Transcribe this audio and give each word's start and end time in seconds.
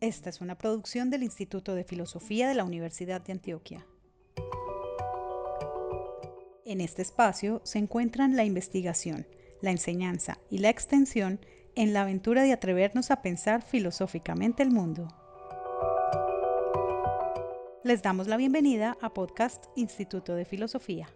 Esta 0.00 0.30
es 0.30 0.40
una 0.40 0.56
producción 0.56 1.10
del 1.10 1.24
Instituto 1.24 1.74
de 1.74 1.82
Filosofía 1.82 2.48
de 2.48 2.54
la 2.54 2.62
Universidad 2.62 3.20
de 3.20 3.32
Antioquia. 3.32 3.84
En 6.64 6.80
este 6.80 7.02
espacio 7.02 7.60
se 7.64 7.80
encuentran 7.80 8.36
la 8.36 8.44
investigación, 8.44 9.26
la 9.60 9.72
enseñanza 9.72 10.38
y 10.50 10.58
la 10.58 10.68
extensión 10.68 11.40
en 11.74 11.92
la 11.92 12.02
aventura 12.02 12.42
de 12.42 12.52
atrevernos 12.52 13.10
a 13.10 13.22
pensar 13.22 13.62
filosóficamente 13.62 14.62
el 14.62 14.70
mundo. 14.70 15.08
Les 17.82 18.00
damos 18.00 18.28
la 18.28 18.36
bienvenida 18.36 18.96
a 19.00 19.12
Podcast 19.12 19.66
Instituto 19.74 20.36
de 20.36 20.44
Filosofía. 20.44 21.08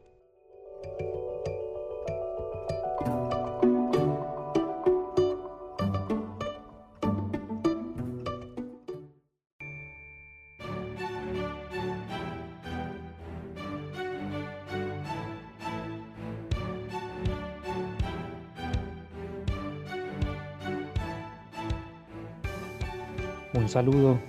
Saludo. 23.72 24.20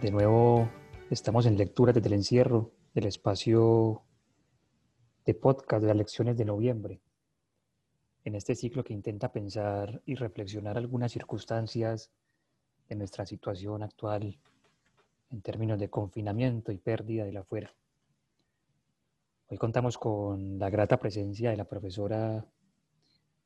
De 0.00 0.10
nuevo 0.10 0.66
estamos 1.10 1.44
en 1.44 1.58
lectura 1.58 1.92
desde 1.92 2.08
el 2.08 2.14
encierro 2.14 2.72
del 2.94 3.04
espacio 3.04 4.00
de 5.26 5.34
podcast 5.34 5.82
de 5.82 5.88
las 5.88 5.96
lecciones 5.98 6.38
de 6.38 6.46
noviembre. 6.46 7.02
En 8.24 8.34
este 8.34 8.54
ciclo 8.54 8.82
que 8.82 8.94
intenta 8.94 9.30
pensar 9.30 10.00
y 10.06 10.14
reflexionar 10.14 10.78
algunas 10.78 11.12
circunstancias 11.12 12.10
de 12.88 12.96
nuestra 12.96 13.26
situación 13.26 13.82
actual 13.82 14.38
en 15.32 15.42
términos 15.42 15.78
de 15.78 15.90
confinamiento 15.90 16.72
y 16.72 16.78
pérdida 16.78 17.26
de 17.26 17.32
la 17.32 17.44
fuera. 17.44 17.70
Hoy 19.50 19.58
contamos 19.58 19.98
con 19.98 20.58
la 20.58 20.70
grata 20.70 20.98
presencia 20.98 21.50
de 21.50 21.58
la 21.58 21.66
profesora 21.66 22.46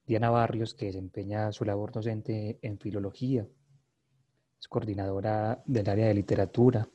Diana 0.07 0.31
Barrios, 0.31 0.75
que 0.75 0.87
desempeña 0.87 1.51
su 1.51 1.65
labor 1.65 1.91
docente 1.91 2.61
en 2.63 2.79
filología 2.79 3.45
es 4.63 4.69
coordinadora 4.69 5.61
del 5.67 5.91
área 5.91 6.07
de 6.07 6.15
literatura, 6.15 6.89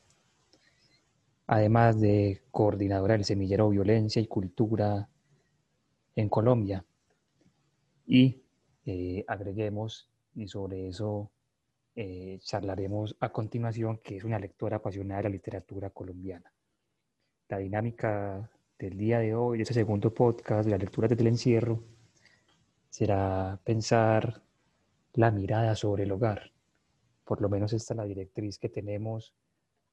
además 1.48 2.00
de 2.00 2.44
coordinadora 2.50 3.16
del 3.16 3.26
semillero 3.26 3.68
Violencia 3.68 4.22
y 4.22 4.28
Cultura 4.28 5.10
en 6.16 6.30
Colombia. 6.30 6.86
Y 8.06 8.42
eh, 8.86 9.26
agreguemos, 9.28 10.10
y 10.34 10.48
sobre 10.48 10.88
eso 10.88 11.30
eh, 11.94 12.40
charlaremos 12.42 13.18
a 13.20 13.34
continuación, 13.34 13.98
que 13.98 14.16
es 14.16 14.24
una 14.24 14.40
lectora 14.40 14.78
apasionada 14.78 15.24
de 15.24 15.30
la 15.30 15.34
literatura 15.36 15.90
colombiana. 15.90 16.50
La 17.50 17.58
dinámica 17.58 18.50
del 18.80 18.98
día 18.98 19.20
de 19.20 19.36
hoy, 19.36 19.58
de 19.58 19.64
este 19.64 19.74
segundo 19.74 20.14
podcast 20.14 20.64
de 20.64 20.72
la 20.72 20.78
lectura 20.78 21.10
desde 21.10 21.22
el 21.22 21.28
encierro, 21.28 21.84
será 22.90 23.60
pensar 23.66 24.42
la 25.16 25.32
mirada 25.32 25.76
sobre 25.76 26.04
el 26.04 26.14
hogar 26.14 26.57
por 27.28 27.42
lo 27.42 27.50
menos 27.50 27.74
esta 27.74 27.94
es 27.94 27.98
la 27.98 28.06
directriz 28.06 28.58
que 28.58 28.70
tenemos 28.70 29.36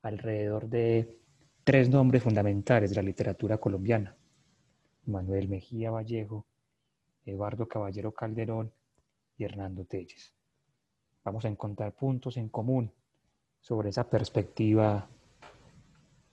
alrededor 0.03 0.69
de 0.69 1.19
tres 1.65 1.91
nombres 1.91 2.23
fundamentales 2.23 2.91
de 2.91 2.97
la 2.97 3.03
literatura 3.03 3.59
colombiana. 3.59 4.17
Manuel 5.07 5.49
Mejía 5.49 5.91
Vallejo, 5.91 6.47
Eduardo 7.27 7.67
Caballero 7.67 8.13
Calderón 8.13 8.73
y 9.37 9.45
Hernando 9.45 9.85
Telles. 9.85 10.33
Vamos 11.25 11.45
a 11.45 11.49
encontrar 11.49 11.93
puntos 11.93 12.37
en 12.37 12.49
común 12.49 12.93
sobre 13.61 13.89
esa 13.89 14.09
perspectiva 14.09 15.09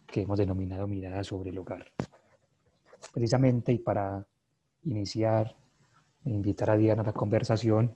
que 0.06 0.22
hemos 0.22 0.38
denominado 0.38 0.86
mirada 0.86 1.24
sobre 1.24 1.50
el 1.50 1.58
hogar. 1.58 1.92
Precisamente 3.12 3.72
y 3.72 3.80
para 3.80 4.28
iniciar 4.84 5.56
invitar 6.26 6.70
a 6.70 6.78
Diana 6.78 7.02
a 7.02 7.06
la 7.06 7.14
conversación, 7.14 7.96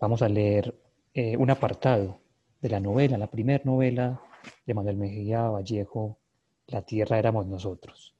Vamos 0.00 0.22
a 0.22 0.28
leer 0.28 0.74
eh, 1.14 1.36
un 1.36 1.50
apartado 1.50 2.20
de 2.60 2.68
la 2.68 2.80
novela, 2.80 3.16
la 3.16 3.30
primera 3.30 3.62
novela 3.64 4.20
de 4.66 4.74
Manuel 4.74 4.96
Mejía 4.96 5.48
Vallejo, 5.48 6.18
La 6.66 6.82
tierra 6.82 7.18
éramos 7.18 7.46
nosotros. 7.46 8.14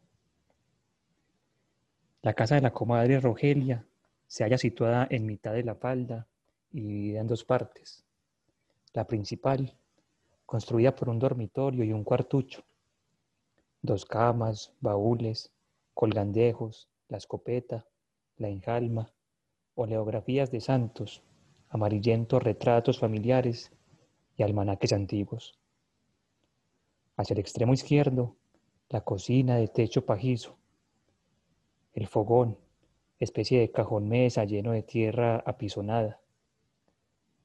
La 2.22 2.34
casa 2.34 2.54
de 2.54 2.60
la 2.60 2.72
comadre 2.72 3.20
Rogelia 3.20 3.86
se 4.26 4.44
halla 4.44 4.58
situada 4.58 5.06
en 5.10 5.26
mitad 5.26 5.52
de 5.52 5.64
la 5.64 5.74
falda 5.74 6.28
y 6.70 6.80
dividida 6.80 7.20
en 7.20 7.26
dos 7.26 7.44
partes. 7.44 8.04
La 8.92 9.06
principal, 9.06 9.76
construida 10.46 10.94
por 10.94 11.08
un 11.08 11.18
dormitorio 11.18 11.84
y 11.84 11.92
un 11.92 12.04
cuartucho. 12.04 12.62
Dos 13.82 14.04
camas, 14.04 14.72
baúles, 14.80 15.52
colgandejos, 15.92 16.88
la 17.08 17.18
escopeta, 17.18 17.86
la 18.36 18.48
enjalma, 18.48 19.12
oleografías 19.74 20.50
de 20.50 20.60
santos, 20.60 21.22
amarillentos 21.74 22.40
retratos 22.40 23.00
familiares 23.00 23.72
y 24.36 24.44
almanaques 24.44 24.92
antiguos. 24.92 25.58
Hacia 27.16 27.34
el 27.34 27.40
extremo 27.40 27.74
izquierdo, 27.74 28.36
la 28.90 29.00
cocina 29.00 29.56
de 29.56 29.66
techo 29.66 30.06
pajizo, 30.06 30.56
el 31.92 32.06
fogón, 32.06 32.56
especie 33.18 33.58
de 33.58 33.72
cajón 33.72 34.08
mesa 34.08 34.44
lleno 34.44 34.70
de 34.70 34.84
tierra 34.84 35.42
apisonada. 35.44 36.20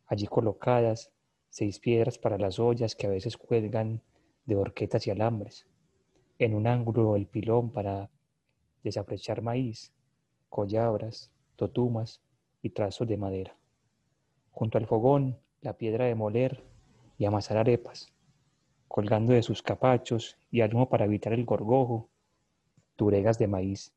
Allí 0.06 0.28
colocadas 0.28 1.11
seis 1.50 1.79
piedras 1.79 2.19
para 2.19 2.38
las 2.38 2.59
ollas 2.59 2.96
que 2.96 3.07
a 3.07 3.09
veces 3.09 3.35
cuelgan 3.35 4.03
de 4.46 4.56
horquetas 4.56 5.07
y 5.07 5.09
alambres. 5.09 5.66
En 6.38 6.53
un 6.53 6.67
ángulo 6.67 7.16
el 7.16 7.25
pilón 7.25 7.72
para 7.72 8.11
desaprechar 8.84 9.41
maíz, 9.41 9.91
collabras, 10.50 11.31
totumas 11.56 12.22
y 12.61 12.69
trazos 12.69 13.07
de 13.07 13.17
madera 13.17 13.59
junto 14.59 14.78
al 14.78 14.88
fogón 14.88 15.40
la 15.62 15.78
piedra 15.78 16.03
de 16.03 16.16
moler 16.16 16.66
y 17.18 17.24
amasar 17.24 17.56
arepas, 17.56 18.12
colgando 18.90 19.31
de 19.31 19.42
sus 19.42 19.64
capachos 19.64 20.38
y 20.52 20.59
algo 20.59 20.90
para 20.90 21.06
evitar 21.06 21.31
el 21.31 21.46
gorgojo, 21.46 22.09
turegas 22.97 23.40
de 23.40 23.47
maíz. 23.47 23.94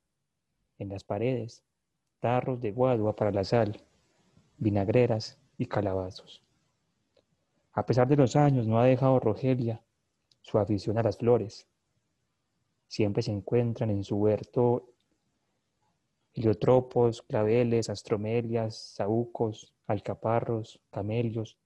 En 0.79 0.91
las 0.91 1.03
paredes, 1.03 1.65
tarros 2.21 2.61
de 2.61 2.71
guadua 2.71 3.17
para 3.17 3.33
la 3.33 3.43
sal, 3.43 3.85
vinagreras 4.57 5.37
y 5.59 5.67
calabazos. 5.67 6.45
A 7.73 7.85
pesar 7.85 8.07
de 8.07 8.15
los 8.15 8.37
años, 8.37 8.65
no 8.65 8.79
ha 8.79 8.85
dejado 8.85 9.19
Rogelia 9.19 9.83
su 10.43 10.59
afición 10.59 10.97
a 10.97 11.03
las 11.03 11.19
flores. 11.19 11.67
Siempre 12.87 13.25
se 13.25 13.33
encuentran 13.33 13.91
en 13.91 14.05
su 14.05 14.15
huerto 14.15 14.95
heliotropos, 16.35 17.21
claveles, 17.23 17.91
astromelias, 17.91 18.77
saúcos, 18.77 19.72
alcaparros, 19.87 20.81
camelios 20.91 21.59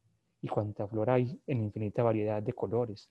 y 0.42 0.48
cuanta 0.48 0.86
flor 0.86 1.10
hay 1.10 1.40
en 1.46 1.62
infinita 1.62 2.02
variedad 2.02 2.42
de 2.42 2.52
colores, 2.52 3.10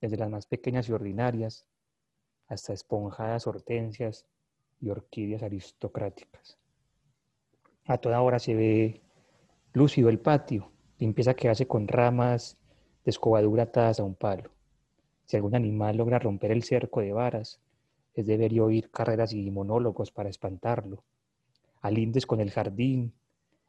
desde 0.00 0.16
las 0.16 0.30
más 0.30 0.46
pequeñas 0.46 0.88
y 0.88 0.92
ordinarias 0.92 1.66
hasta 2.48 2.72
esponjadas 2.72 3.46
hortensias 3.46 4.26
y 4.80 4.90
orquídeas 4.90 5.42
aristocráticas. 5.42 6.58
A 7.86 7.98
toda 7.98 8.20
hora 8.20 8.38
se 8.38 8.54
ve 8.54 9.00
lúcido 9.72 10.08
el 10.08 10.18
patio, 10.18 10.70
limpieza 10.98 11.34
que 11.34 11.48
hace 11.48 11.66
con 11.66 11.88
ramas 11.88 12.56
de 13.04 13.10
escobadura 13.10 13.64
atadas 13.64 14.00
a 14.00 14.04
un 14.04 14.14
palo. 14.14 14.50
Si 15.26 15.36
algún 15.36 15.54
animal 15.54 15.96
logra 15.96 16.18
romper 16.18 16.52
el 16.52 16.62
cerco 16.62 17.00
de 17.00 17.12
varas, 17.12 17.60
es 18.14 18.26
deber 18.26 18.60
oír 18.60 18.90
carreras 18.90 19.32
y 19.32 19.50
monólogos 19.50 20.10
para 20.10 20.28
espantarlo. 20.28 21.02
Alindes 21.80 22.26
con 22.26 22.40
el 22.40 22.50
jardín, 22.50 23.14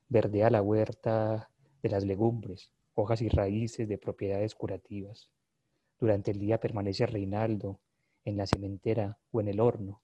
verdea 0.10 0.50
la 0.50 0.62
huerta 0.62 1.50
de 1.82 1.90
las 1.90 2.04
legumbres, 2.04 2.72
hojas 2.96 3.22
y 3.22 3.30
raíces 3.30 3.88
de 3.88 3.98
propiedades 3.98 4.56
curativas. 4.56 5.30
Durante 6.00 6.32
el 6.32 6.40
día 6.40 6.60
permanece 6.60 7.06
Reinaldo 7.06 7.80
en 8.26 8.38
la 8.38 8.48
cementera 8.48 9.18
o 9.32 9.42
en 9.42 9.48
el 9.48 9.60
horno, 9.60 10.02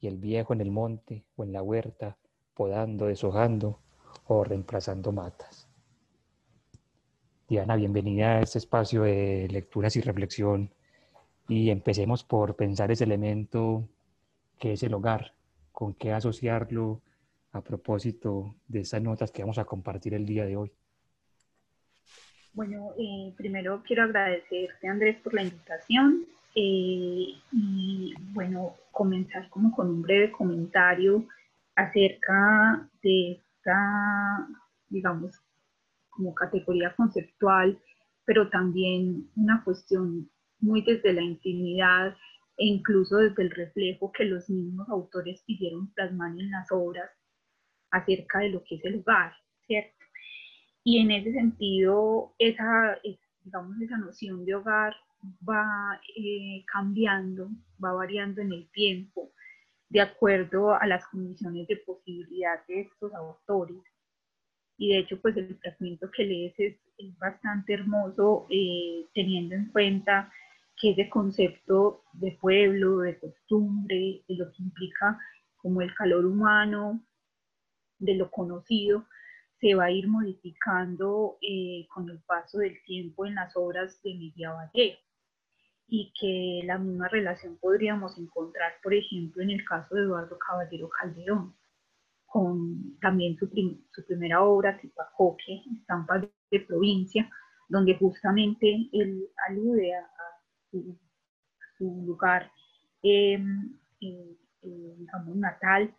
y 0.00 0.06
el 0.06 0.18
viejo 0.18 0.52
en 0.52 0.60
el 0.60 0.70
monte 0.70 1.24
o 1.36 1.44
en 1.44 1.52
la 1.52 1.62
huerta, 1.62 2.18
podando, 2.54 3.06
deshojando 3.06 3.80
o 4.26 4.44
reemplazando 4.44 5.12
matas. 5.12 5.68
Diana, 7.48 7.76
bienvenida 7.76 8.38
a 8.38 8.40
este 8.42 8.58
espacio 8.58 9.02
de 9.02 9.48
lecturas 9.50 9.96
y 9.96 10.00
reflexión 10.00 10.70
y 11.48 11.70
empecemos 11.70 12.24
por 12.24 12.56
pensar 12.56 12.90
ese 12.90 13.04
elemento 13.04 13.88
que 14.58 14.72
es 14.72 14.82
el 14.82 14.94
hogar, 14.94 15.34
con 15.72 15.94
qué 15.94 16.12
asociarlo 16.12 17.00
a 17.54 17.62
propósito 17.62 18.56
de 18.66 18.80
esas 18.80 19.00
notas 19.00 19.30
que 19.30 19.42
vamos 19.42 19.58
a 19.58 19.64
compartir 19.64 20.12
el 20.14 20.26
día 20.26 20.44
de 20.44 20.56
hoy. 20.56 20.72
Bueno, 22.52 22.90
eh, 22.98 23.32
primero 23.36 23.82
quiero 23.86 24.02
agradecerte 24.02 24.88
Andrés 24.88 25.16
por 25.22 25.34
la 25.34 25.42
invitación 25.42 26.26
eh, 26.54 27.26
y 27.52 28.14
bueno, 28.32 28.74
comenzar 28.90 29.48
como 29.50 29.72
con 29.72 29.88
un 29.88 30.02
breve 30.02 30.32
comentario 30.32 31.26
acerca 31.76 32.88
de 33.02 33.32
esta, 33.32 34.48
digamos, 34.88 35.40
como 36.10 36.34
categoría 36.34 36.94
conceptual, 36.94 37.78
pero 38.24 38.48
también 38.50 39.30
una 39.36 39.62
cuestión 39.64 40.28
muy 40.60 40.82
desde 40.82 41.12
la 41.12 41.22
intimidad 41.22 42.16
e 42.56 42.66
incluso 42.66 43.16
desde 43.16 43.42
el 43.42 43.50
reflejo 43.50 44.12
que 44.12 44.24
los 44.24 44.48
mismos 44.50 44.88
autores 44.88 45.42
quisieron 45.44 45.92
plasmar 45.94 46.30
en 46.32 46.50
las 46.50 46.70
obras 46.70 47.10
acerca 47.94 48.40
de 48.40 48.50
lo 48.50 48.62
que 48.64 48.76
es 48.76 48.84
el 48.84 48.96
hogar, 48.96 49.32
¿cierto? 49.66 49.94
Y 50.82 50.98
en 50.98 51.10
ese 51.12 51.32
sentido, 51.32 52.34
esa, 52.38 52.98
digamos, 53.42 53.80
esa 53.80 53.96
noción 53.96 54.44
de 54.44 54.54
hogar 54.54 54.94
va 55.48 56.00
eh, 56.16 56.64
cambiando, 56.70 57.48
va 57.82 57.92
variando 57.92 58.42
en 58.42 58.52
el 58.52 58.68
tiempo, 58.70 59.32
de 59.88 60.00
acuerdo 60.00 60.74
a 60.74 60.86
las 60.86 61.06
condiciones 61.06 61.68
de 61.68 61.76
posibilidad 61.76 62.66
de 62.66 62.82
estos 62.82 63.14
autores. 63.14 63.78
Y 64.76 64.92
de 64.92 64.98
hecho, 64.98 65.20
pues 65.22 65.36
el 65.36 65.56
fragmento 65.56 66.10
que 66.10 66.24
lees 66.24 66.54
es, 66.58 66.76
bastante 67.18 67.74
hermoso, 67.74 68.46
eh, 68.50 69.06
teniendo 69.14 69.54
en 69.54 69.66
cuenta 69.70 70.32
que 70.76 70.90
ese 70.90 71.08
concepto 71.08 72.04
de 72.12 72.38
pueblo, 72.40 72.98
de 72.98 73.18
costumbre, 73.18 74.22
de 74.28 74.34
lo 74.36 74.50
que 74.52 74.62
implica 74.62 75.18
como 75.56 75.80
el 75.80 75.94
calor 75.94 76.24
humano, 76.24 77.04
de 78.04 78.14
lo 78.14 78.30
conocido, 78.30 79.04
se 79.60 79.74
va 79.74 79.84
a 79.84 79.90
ir 79.90 80.08
modificando 80.08 81.38
eh, 81.40 81.86
con 81.92 82.10
el 82.10 82.18
paso 82.20 82.58
del 82.58 82.82
tiempo 82.84 83.26
en 83.26 83.34
las 83.34 83.56
obras 83.56 84.02
de 84.02 84.14
Miguel 84.14 84.50
Vallejo 84.50 85.00
y 85.88 86.12
que 86.18 86.66
la 86.66 86.78
misma 86.78 87.08
relación 87.08 87.56
podríamos 87.58 88.18
encontrar, 88.18 88.72
por 88.82 88.94
ejemplo, 88.94 89.42
en 89.42 89.50
el 89.50 89.64
caso 89.64 89.94
de 89.94 90.02
Eduardo 90.02 90.38
Caballero 90.38 90.88
Calderón, 90.88 91.54
con 92.26 92.98
también 93.00 93.36
su, 93.36 93.46
su 93.46 94.06
primera 94.06 94.42
obra, 94.42 94.78
Tipacoque, 94.80 95.62
Estampas 95.78 96.24
de 96.50 96.60
Provincia, 96.60 97.30
donde 97.68 97.96
justamente 97.96 98.88
él 98.92 99.28
alude 99.48 99.94
a, 99.94 100.06
su, 100.70 102.04
lugar, 102.04 102.50
em, 103.02 103.78
eh, 104.00 104.36
eh, 104.62 104.94
digamos, 104.98 105.36
natal. 105.36 105.94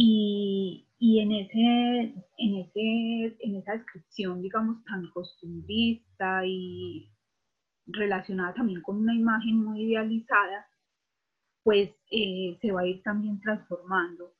Y, 0.00 0.86
y 1.00 1.18
en, 1.18 1.32
ese, 1.32 2.14
en, 2.38 2.54
ese, 2.54 3.36
en 3.40 3.56
esa 3.56 3.72
descripción, 3.72 4.40
digamos, 4.40 4.84
tan 4.84 5.10
costumbrista 5.10 6.46
y 6.46 7.10
relacionada 7.84 8.54
también 8.54 8.80
con 8.82 8.98
una 8.98 9.12
imagen 9.12 9.56
muy 9.56 9.82
idealizada, 9.82 10.68
pues 11.64 11.90
eh, 12.12 12.56
se 12.60 12.70
va 12.70 12.82
a 12.82 12.86
ir 12.86 13.02
también 13.02 13.40
transformando 13.40 14.36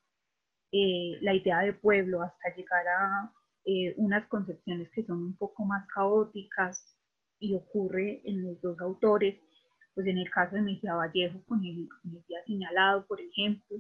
eh, 0.70 1.18
la 1.22 1.34
idea 1.34 1.58
de 1.62 1.72
pueblo 1.72 2.22
hasta 2.22 2.54
llegar 2.54 2.86
a 2.86 3.32
eh, 3.64 3.94
unas 3.96 4.28
concepciones 4.28 4.88
que 4.92 5.04
son 5.04 5.20
un 5.24 5.36
poco 5.36 5.64
más 5.64 5.88
caóticas 5.92 6.96
y 7.40 7.56
ocurre 7.56 8.22
en 8.24 8.44
los 8.44 8.60
dos 8.60 8.78
autores, 8.78 9.40
pues 9.92 10.06
en 10.06 10.18
el 10.18 10.30
caso 10.30 10.54
de 10.54 10.62
Mejía 10.62 10.94
Vallejo 10.94 11.42
con 11.48 11.64
el, 11.64 11.88
con 12.00 12.14
el 12.14 12.24
día 12.28 12.44
señalado, 12.46 13.04
por 13.08 13.20
ejemplo, 13.20 13.78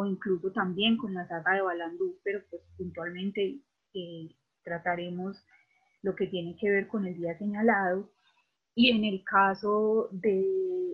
o 0.00 0.06
incluso 0.06 0.50
también 0.50 0.96
con 0.96 1.12
la 1.12 1.28
saga 1.28 1.56
de 1.56 1.60
Balandú, 1.60 2.18
pero 2.24 2.42
pues 2.48 2.62
puntualmente 2.78 3.60
trataremos 4.64 5.36
lo 6.00 6.14
que 6.14 6.26
tiene 6.26 6.56
que 6.58 6.70
ver 6.70 6.88
con 6.88 7.06
el 7.06 7.18
día 7.18 7.36
señalado. 7.36 8.10
Y 8.74 8.92
en 8.92 9.04
el 9.04 9.22
caso 9.24 10.08
de 10.10 10.42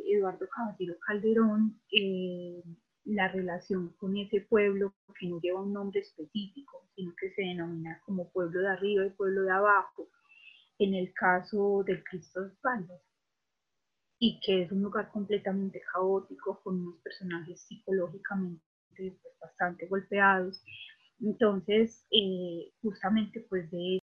Eduardo 0.09 0.49
Caballero 0.49 0.97
Calderón, 1.07 1.81
eh, 1.93 2.61
la 3.05 3.29
relación 3.29 3.95
con 3.97 4.17
ese 4.17 4.41
pueblo 4.41 4.93
que 5.21 5.29
no 5.29 5.41
lleva 5.41 5.63
un 5.63 5.73
nombre 5.73 6.01
específico, 6.01 6.89
sino 6.97 7.15
que 7.15 7.31
se 7.31 7.43
denomina 7.43 8.03
como 8.05 8.33
pueblo 8.33 8.61
de 8.61 8.71
arriba 8.71 9.07
y 9.07 9.11
pueblo 9.11 9.43
de 9.43 9.53
abajo, 9.53 10.09
en 10.81 10.95
el 10.95 11.15
caso 11.15 11.85
del 11.87 12.03
Cristo 12.03 12.43
de 12.43 12.49
espaldas, 12.49 13.01
y 14.19 14.41
que 14.41 14.65
es 14.65 14.73
un 14.73 14.83
lugar 14.83 15.13
completamente 15.13 15.81
caótico, 15.93 16.61
con 16.65 16.81
unos 16.81 17.01
personajes 17.03 17.61
psicológicamente 17.69 18.66
pues, 18.97 19.35
bastante 19.41 19.87
golpeados. 19.89 20.63
Entonces, 21.21 22.07
eh, 22.11 22.73
justamente 22.83 23.47
pues 23.49 23.71
de 23.71 24.01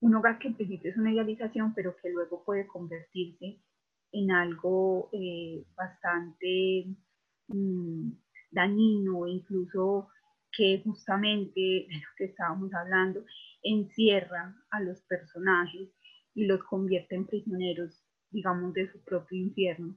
un 0.00 0.14
hogar 0.14 0.38
que 0.38 0.48
en 0.48 0.54
principio 0.54 0.90
es 0.90 0.96
una 0.98 1.12
idealización, 1.12 1.74
pero 1.74 1.96
que 1.96 2.10
luego 2.10 2.44
puede 2.44 2.66
convertirse 2.66 3.58
en 4.12 4.30
algo 4.30 5.08
eh, 5.12 5.64
bastante 5.76 6.86
mm, 7.48 8.10
dañino, 8.50 9.26
incluso 9.26 10.08
que 10.56 10.82
justamente 10.84 11.60
de 11.60 11.94
lo 11.94 12.08
que 12.16 12.24
estábamos 12.24 12.72
hablando, 12.74 13.24
encierra 13.62 14.54
a 14.70 14.80
los 14.80 15.00
personajes 15.02 15.90
y 16.34 16.46
los 16.46 16.62
convierte 16.64 17.14
en 17.14 17.26
prisioneros, 17.26 18.02
digamos, 18.30 18.72
de 18.74 18.90
su 18.90 19.02
propio 19.04 19.38
infierno. 19.38 19.96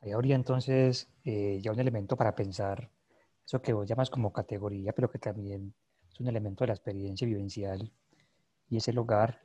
Ahí 0.00 0.12
habría 0.12 0.36
entonces 0.36 1.10
eh, 1.24 1.60
ya 1.62 1.72
un 1.72 1.80
elemento 1.80 2.16
para 2.16 2.34
pensar 2.34 2.90
eso 3.44 3.62
que 3.62 3.72
vos 3.72 3.88
llamas 3.88 4.10
como 4.10 4.32
categoría, 4.32 4.92
pero 4.92 5.08
que 5.10 5.18
también 5.18 5.72
es 6.10 6.20
un 6.20 6.26
elemento 6.26 6.64
de 6.64 6.68
la 6.68 6.74
experiencia 6.74 7.26
vivencial 7.26 7.92
y 8.68 8.76
es 8.76 8.88
el 8.88 8.98
hogar 8.98 9.40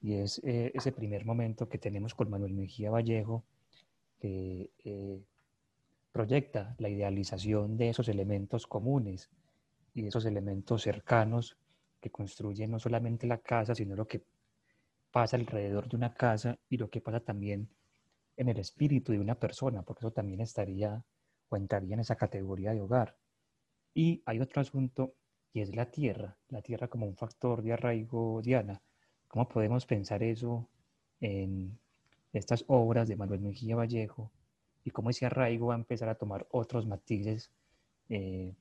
y 0.00 0.14
es 0.14 0.40
eh, 0.44 0.72
ese 0.74 0.92
primer 0.92 1.24
momento 1.24 1.68
que 1.68 1.78
tenemos 1.78 2.14
con 2.14 2.30
Manuel 2.30 2.54
Mejía 2.54 2.90
Vallejo 2.90 3.44
que 4.18 4.70
eh, 4.84 5.22
proyecta 6.16 6.74
la 6.78 6.88
idealización 6.88 7.76
de 7.76 7.90
esos 7.90 8.08
elementos 8.08 8.66
comunes 8.66 9.28
y 9.92 10.00
de 10.00 10.08
esos 10.08 10.24
elementos 10.24 10.80
cercanos 10.80 11.58
que 12.00 12.10
construyen 12.10 12.70
no 12.70 12.78
solamente 12.78 13.26
la 13.26 13.36
casa, 13.36 13.74
sino 13.74 13.94
lo 13.94 14.08
que 14.08 14.24
pasa 15.10 15.36
alrededor 15.36 15.90
de 15.90 15.96
una 15.96 16.14
casa 16.14 16.58
y 16.70 16.78
lo 16.78 16.88
que 16.88 17.02
pasa 17.02 17.20
también 17.20 17.68
en 18.34 18.48
el 18.48 18.58
espíritu 18.58 19.12
de 19.12 19.20
una 19.20 19.34
persona, 19.34 19.82
porque 19.82 20.06
eso 20.06 20.10
también 20.10 20.40
estaría 20.40 21.04
o 21.50 21.56
entraría 21.58 21.92
en 21.92 22.00
esa 22.00 22.16
categoría 22.16 22.72
de 22.72 22.80
hogar. 22.80 23.18
Y 23.92 24.22
hay 24.24 24.40
otro 24.40 24.62
asunto 24.62 25.12
y 25.52 25.60
es 25.60 25.76
la 25.76 25.90
tierra, 25.90 26.34
la 26.48 26.62
tierra 26.62 26.88
como 26.88 27.04
un 27.04 27.16
factor 27.16 27.60
de 27.60 27.74
arraigo, 27.74 28.40
Diana. 28.40 28.80
¿Cómo 29.28 29.46
podemos 29.46 29.84
pensar 29.84 30.22
eso 30.22 30.66
en 31.20 31.78
estas 32.32 32.64
obras 32.68 33.06
de 33.06 33.16
Manuel 33.16 33.40
Mejía 33.40 33.76
Vallejo 33.76 34.32
y 34.86 34.92
cómo 34.92 35.10
ese 35.10 35.26
arraigo 35.26 35.66
va 35.66 35.74
a 35.74 35.78
empezar 35.78 36.08
a 36.08 36.14
tomar 36.14 36.46
otros 36.52 36.86
matices 36.86 37.50
eh, 38.08 38.54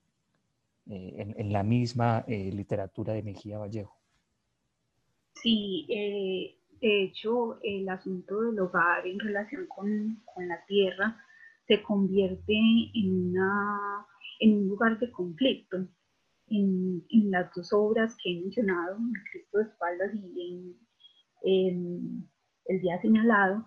eh, 0.88 1.34
en, 1.38 1.54
la 1.54 1.62
misma 1.62 2.26
eh, 2.28 2.52
literatura 2.52 3.14
de 3.14 3.22
Mejía 3.22 3.60
Vallejo? 3.60 3.96
Sí, 5.36 5.86
de 5.88 7.04
hecho, 7.04 7.60
el 7.62 7.88
asunto 7.90 8.42
del 8.42 8.60
hogar 8.60 9.06
en 9.06 9.20
relación 9.20 9.68
con, 9.68 10.24
la 10.48 10.66
tierra 10.66 11.16
se 11.68 11.84
convierte 11.84 12.54
en, 12.96 13.30
una, 13.30 14.08
en 14.40 14.58
un 14.58 14.68
lugar 14.68 14.98
de 14.98 15.12
conflicto 15.12 15.88
en, 16.48 17.06
las 17.30 17.54
dos 17.54 17.72
obras 17.72 18.18
que 18.24 18.32
he 18.32 18.42
mencionado, 18.42 18.98
en 18.98 19.14
Cristo 19.32 19.60
de 19.60 19.64
espaldas 19.66 20.12
y 20.16 20.76
en, 21.44 22.30
El 22.66 22.82
día 22.82 23.00
señalado, 23.00 23.64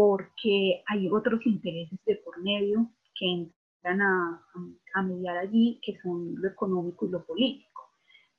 porque 0.00 0.82
hay 0.86 1.10
otros 1.10 1.44
intereses 1.44 1.98
de 2.06 2.16
por 2.24 2.42
medio 2.42 2.90
que 3.14 3.26
entran 3.26 4.00
a, 4.00 4.42
a, 4.94 5.02
mediar 5.02 5.36
allí, 5.36 5.78
que 5.84 5.98
son 6.00 6.36
lo 6.40 6.48
económico 6.48 7.04
y 7.06 7.10
lo 7.10 7.26
político. 7.26 7.82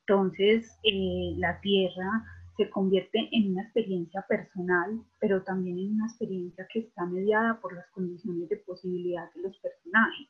Entonces, 0.07 0.75
eh, 0.83 1.35
la 1.37 1.61
tierra 1.61 2.25
se 2.57 2.67
convierte 2.71 3.29
en 3.31 3.51
una 3.51 3.61
experiencia 3.61 4.25
personal, 4.27 5.03
pero 5.19 5.43
también 5.43 5.77
en 5.77 5.93
una 5.97 6.07
experiencia 6.07 6.67
que 6.73 6.79
está 6.79 7.05
mediada 7.05 7.61
por 7.61 7.75
las 7.75 7.87
condiciones 7.91 8.49
de 8.49 8.57
posibilidad 8.57 9.31
de 9.35 9.43
los 9.43 9.55
personajes 9.59 10.29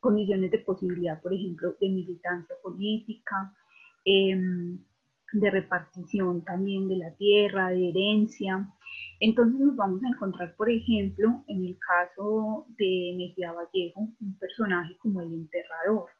condiciones 0.00 0.50
de 0.50 0.58
posibilidad, 0.58 1.20
por 1.22 1.32
ejemplo, 1.32 1.76
de 1.80 1.88
militancia 1.88 2.56
política, 2.60 3.54
em, 4.04 4.78
de 5.32 5.50
repartición 5.50 6.44
también 6.44 6.88
de 6.88 6.96
la 6.96 7.14
tierra, 7.16 7.70
de 7.70 7.88
herencia. 7.90 8.68
Entonces 9.20 9.58
nos 9.58 9.76
vamos 9.76 10.02
a 10.04 10.08
encontrar, 10.08 10.54
por 10.56 10.70
ejemplo, 10.70 11.42
en 11.48 11.64
el 11.64 11.78
caso 11.78 12.66
de 12.76 13.14
Mejía 13.16 13.52
Vallejo, 13.52 14.08
un 14.20 14.38
personaje 14.38 14.96
como 14.98 15.22
el 15.22 15.32
enterrador. 15.32 16.10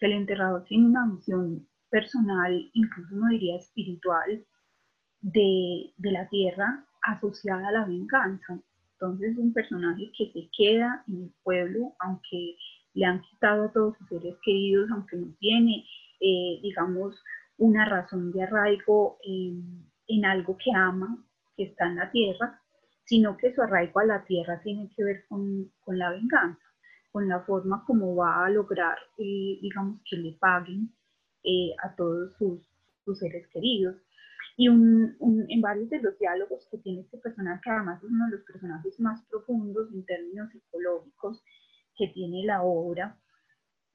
el 0.00 0.12
enterrador 0.12 0.64
tiene 0.64 0.86
una 0.86 1.06
misión 1.06 1.68
personal, 1.88 2.70
incluso 2.72 3.14
uno 3.14 3.28
diría 3.28 3.56
espiritual, 3.56 4.44
de, 5.20 5.92
de 5.96 6.10
la 6.10 6.28
tierra 6.28 6.84
asociada 7.02 7.68
a 7.68 7.72
la 7.72 7.84
venganza. 7.84 8.60
Entonces 8.94 9.32
es 9.32 9.38
un 9.38 9.52
personaje 9.52 10.10
que 10.16 10.32
se 10.32 10.50
queda 10.56 11.04
en 11.06 11.22
el 11.24 11.32
pueblo, 11.44 11.94
aunque 12.00 12.56
le 12.94 13.04
han 13.04 13.20
quitado 13.22 13.64
a 13.64 13.72
todos 13.72 13.96
sus 13.98 14.08
seres 14.08 14.36
queridos, 14.44 14.90
aunque 14.90 15.16
no 15.16 15.32
tiene, 15.38 15.84
eh, 16.20 16.58
digamos, 16.62 17.14
una 17.58 17.84
razón 17.84 18.32
de 18.32 18.42
arraigo 18.42 19.18
en 19.22 20.24
algo 20.24 20.56
que 20.56 20.72
ama, 20.74 21.24
que 21.56 21.64
está 21.64 21.86
en 21.86 21.96
la 21.96 22.10
tierra, 22.10 22.60
sino 23.04 23.36
que 23.36 23.54
su 23.54 23.62
arraigo 23.62 24.00
a 24.00 24.04
la 24.04 24.24
tierra 24.24 24.60
tiene 24.62 24.90
que 24.94 25.04
ver 25.04 25.24
con, 25.28 25.70
con 25.80 25.98
la 25.98 26.10
venganza, 26.10 26.62
con 27.10 27.28
la 27.28 27.40
forma 27.40 27.84
como 27.86 28.14
va 28.16 28.46
a 28.46 28.50
lograr, 28.50 28.96
eh, 29.18 29.58
digamos, 29.60 30.00
que 30.08 30.16
le 30.16 30.32
paguen 30.38 30.92
eh, 31.44 31.74
a 31.82 31.94
todos 31.94 32.34
sus, 32.36 32.60
sus, 33.04 33.18
seres 33.18 33.46
queridos. 33.48 33.96
Y 34.56 34.66
en 34.66 35.60
varios 35.60 35.88
de 35.88 36.02
los 36.02 36.18
diálogos 36.18 36.68
que 36.70 36.78
tiene 36.78 37.00
este 37.00 37.18
personaje, 37.18 37.70
además 37.70 38.02
es 38.02 38.10
uno 38.10 38.26
de 38.26 38.36
los 38.36 38.44
personajes 38.44 39.00
más 39.00 39.24
profundos 39.30 39.90
en 39.92 40.04
términos 40.04 40.50
psicológicos 40.52 41.42
que 41.96 42.08
tiene 42.08 42.44
la 42.44 42.62
obra, 42.62 43.18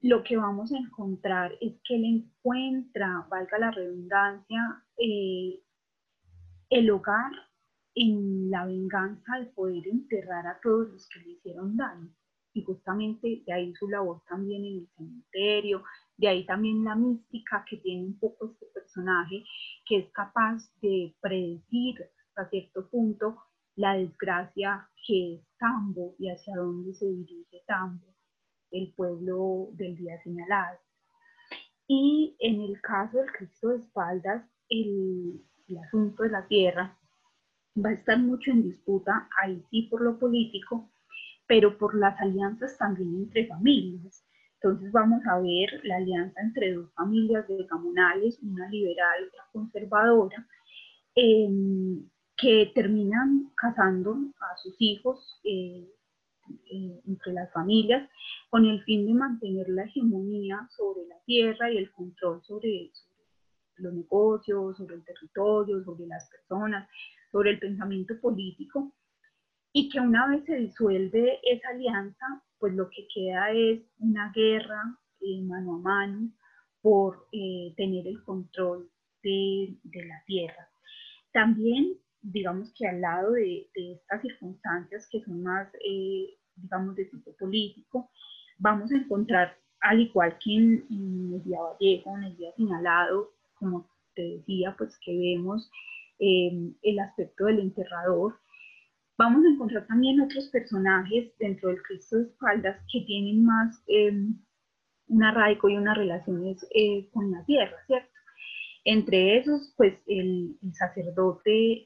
lo 0.02 0.24
que 0.24 0.38
vamos 0.38 0.72
a 0.72 0.78
encontrar 0.78 1.54
es 1.60 1.74
que 1.84 1.96
él 1.96 2.06
encuentra, 2.06 3.26
valga 3.30 3.58
la 3.58 3.72
redundancia, 3.72 4.84
eh, 4.98 5.60
el 6.70 6.90
hogar 6.92 7.32
en 7.96 8.50
la 8.50 8.66
venganza 8.66 9.40
de 9.40 9.48
poder 9.48 9.88
enterrar 9.88 10.46
a 10.48 10.60
todos 10.62 10.90
los 10.90 11.10
que 11.10 11.20
le 11.22 11.32
hicieron 11.32 11.76
daño. 11.76 12.10
Y 12.54 12.64
justamente 12.64 13.44
de 13.46 13.54
ahí 13.54 13.74
su 13.76 13.88
labor 13.88 14.22
también 14.28 14.66
en 14.66 14.78
el 14.80 14.88
cementerio, 14.96 15.84
de 16.18 16.28
ahí 16.28 16.46
también 16.46 16.84
la 16.84 16.96
mística 16.96 17.64
que 17.70 17.78
tiene 17.78 18.06
un 18.06 18.20
poco 18.20 18.52
este 18.52 18.66
personaje, 18.74 19.44
que 19.86 20.00
es 20.00 20.12
capaz 20.12 20.64
de 20.82 21.16
predecir 21.22 21.96
a 22.36 22.46
cierto 22.50 22.88
punto 22.90 23.38
la 23.76 23.94
desgracia 23.94 24.90
que 25.06 25.36
es 25.36 25.42
Tambo 25.60 26.16
y 26.20 26.30
hacia 26.30 26.56
dónde 26.56 26.94
se 26.94 27.06
dirige 27.06 27.64
Tambo, 27.68 28.16
el 28.72 28.94
pueblo 28.94 29.70
del 29.74 29.96
día 29.96 30.22
señalado. 30.24 30.80
Y 31.88 32.36
en 32.40 32.62
el 32.62 32.82
caso 32.82 33.18
del 33.18 33.32
Cristo 33.32 33.70
de 33.70 33.78
espaldas, 33.78 34.46
el, 34.70 35.42
el 35.70 35.78
asunto 35.80 36.24
de 36.24 36.30
la 36.30 36.48
tierra 36.48 36.98
va 37.84 37.90
a 37.90 37.94
estar 37.94 38.18
mucho 38.18 38.52
en 38.52 38.64
disputa, 38.64 39.30
ahí 39.42 39.64
sí 39.70 39.84
por 39.84 40.02
lo 40.02 40.18
político, 40.18 40.90
pero 41.48 41.78
por 41.78 41.96
las 41.96 42.20
alianzas 42.20 42.78
también 42.78 43.16
entre 43.16 43.48
familias. 43.48 44.24
Entonces 44.62 44.92
vamos 44.92 45.22
a 45.28 45.40
ver 45.40 45.82
la 45.84 45.98
alianza 45.98 46.42
entre 46.42 46.74
dos 46.74 46.92
familias 46.94 47.48
de 47.48 47.64
gamonales, 47.66 48.40
una 48.42 48.68
liberal, 48.70 49.22
y 49.22 49.28
otra 49.28 49.48
conservadora, 49.54 50.48
em, 51.16 52.10
que 52.36 52.72
terminan 52.74 53.52
casando 53.56 54.16
a 54.40 54.58
sus 54.58 54.76
hijos 54.80 55.40
eh, 55.44 55.88
eh, 56.72 57.02
entre 57.08 57.34
las 57.34 57.52
familias 57.52 58.10
con 58.50 58.66
el 58.66 58.82
fin 58.84 59.06
de 59.06 59.14
mantener 59.14 59.68
la 59.70 59.84
hegemonía 59.84 60.68
sobre 60.76 61.08
la 61.08 61.20
tierra 61.26 61.72
y 61.72 61.78
el 61.78 61.92
control 61.92 62.42
sobre 62.44 62.92
los 63.80 63.94
negocios, 63.94 64.78
sobre 64.78 64.96
el 64.96 65.06
territorio, 65.06 65.84
sobre 65.84 66.08
las 66.08 66.30
personas, 66.30 66.90
sobre 67.32 67.52
el 67.52 67.60
pensamiento 67.60 68.20
político, 68.20 68.94
y 69.74 69.90
que 69.90 70.00
una 70.00 70.28
vez 70.28 70.44
se 70.46 70.56
disuelve 70.56 71.40
esa 71.44 71.70
alianza, 71.70 72.26
pues 72.60 72.74
lo 72.74 72.90
que 72.90 73.08
queda 73.14 73.52
es 73.52 73.82
una 74.00 74.32
guerra 74.34 74.98
eh, 75.22 75.42
mano 75.44 75.76
a 75.76 75.80
mano 75.80 76.32
por 76.82 77.28
eh, 77.32 77.74
tener 77.76 78.08
el 78.08 78.24
control 78.24 78.90
de, 79.22 79.78
de, 79.84 80.06
la 80.06 80.24
tierra. 80.26 80.70
También, 81.32 81.94
digamos 82.22 82.74
que 82.74 82.88
al 82.88 83.02
lado 83.02 83.34
de, 83.34 83.70
de 83.76 83.94
estas 83.94 84.22
circunstancias 84.22 85.08
que 85.12 85.24
son 85.24 85.44
más, 85.44 85.68
eh, 85.86 86.38
digamos, 86.56 86.96
de 86.96 87.06
tipo 87.06 87.36
político, 87.36 88.10
vamos 88.58 88.92
a 88.92 88.98
encontrar, 88.98 89.58
al 89.82 90.00
igual 90.00 90.38
que 90.44 90.56
en, 90.56 90.86
en 90.90 91.34
el 91.34 91.44
día 91.44 91.60
Vallejo, 91.62 92.18
en 92.18 92.24
el 92.24 92.38
día 92.38 92.52
señalado, 92.56 93.34
como 93.60 93.90
te 94.16 94.22
decía, 94.22 94.76
pues 94.78 94.98
que 95.04 95.18
vemos 95.18 95.70
eh, 96.20 96.74
el 96.82 97.00
aspecto 97.00 97.46
del 97.46 97.60
enterrador. 97.60 98.40
Vamos 99.18 99.46
a 99.46 99.50
encontrar 99.50 99.88
también 99.88 100.22
otros 100.22 100.48
personajes 100.50 101.32
dentro 101.40 101.70
del 101.70 101.82
Cristo 101.84 102.18
de 102.18 102.24
espaldas 102.24 102.80
que 102.92 103.02
tienen 103.02 103.46
más 103.46 103.84
eh, 103.88 104.12
un 105.08 105.24
arraigo 105.24 105.70
y 105.70 105.78
unas 105.78 105.98
relaciones 105.98 106.66
eh, 106.74 107.08
con 107.12 107.32
la 107.32 107.44
tierra, 107.46 107.78
¿cierto? 107.88 108.10
Entre 108.84 109.38
esos, 109.38 109.74
pues 109.76 109.96
el, 110.08 110.58
el 110.62 110.74
sacerdote 110.74 111.86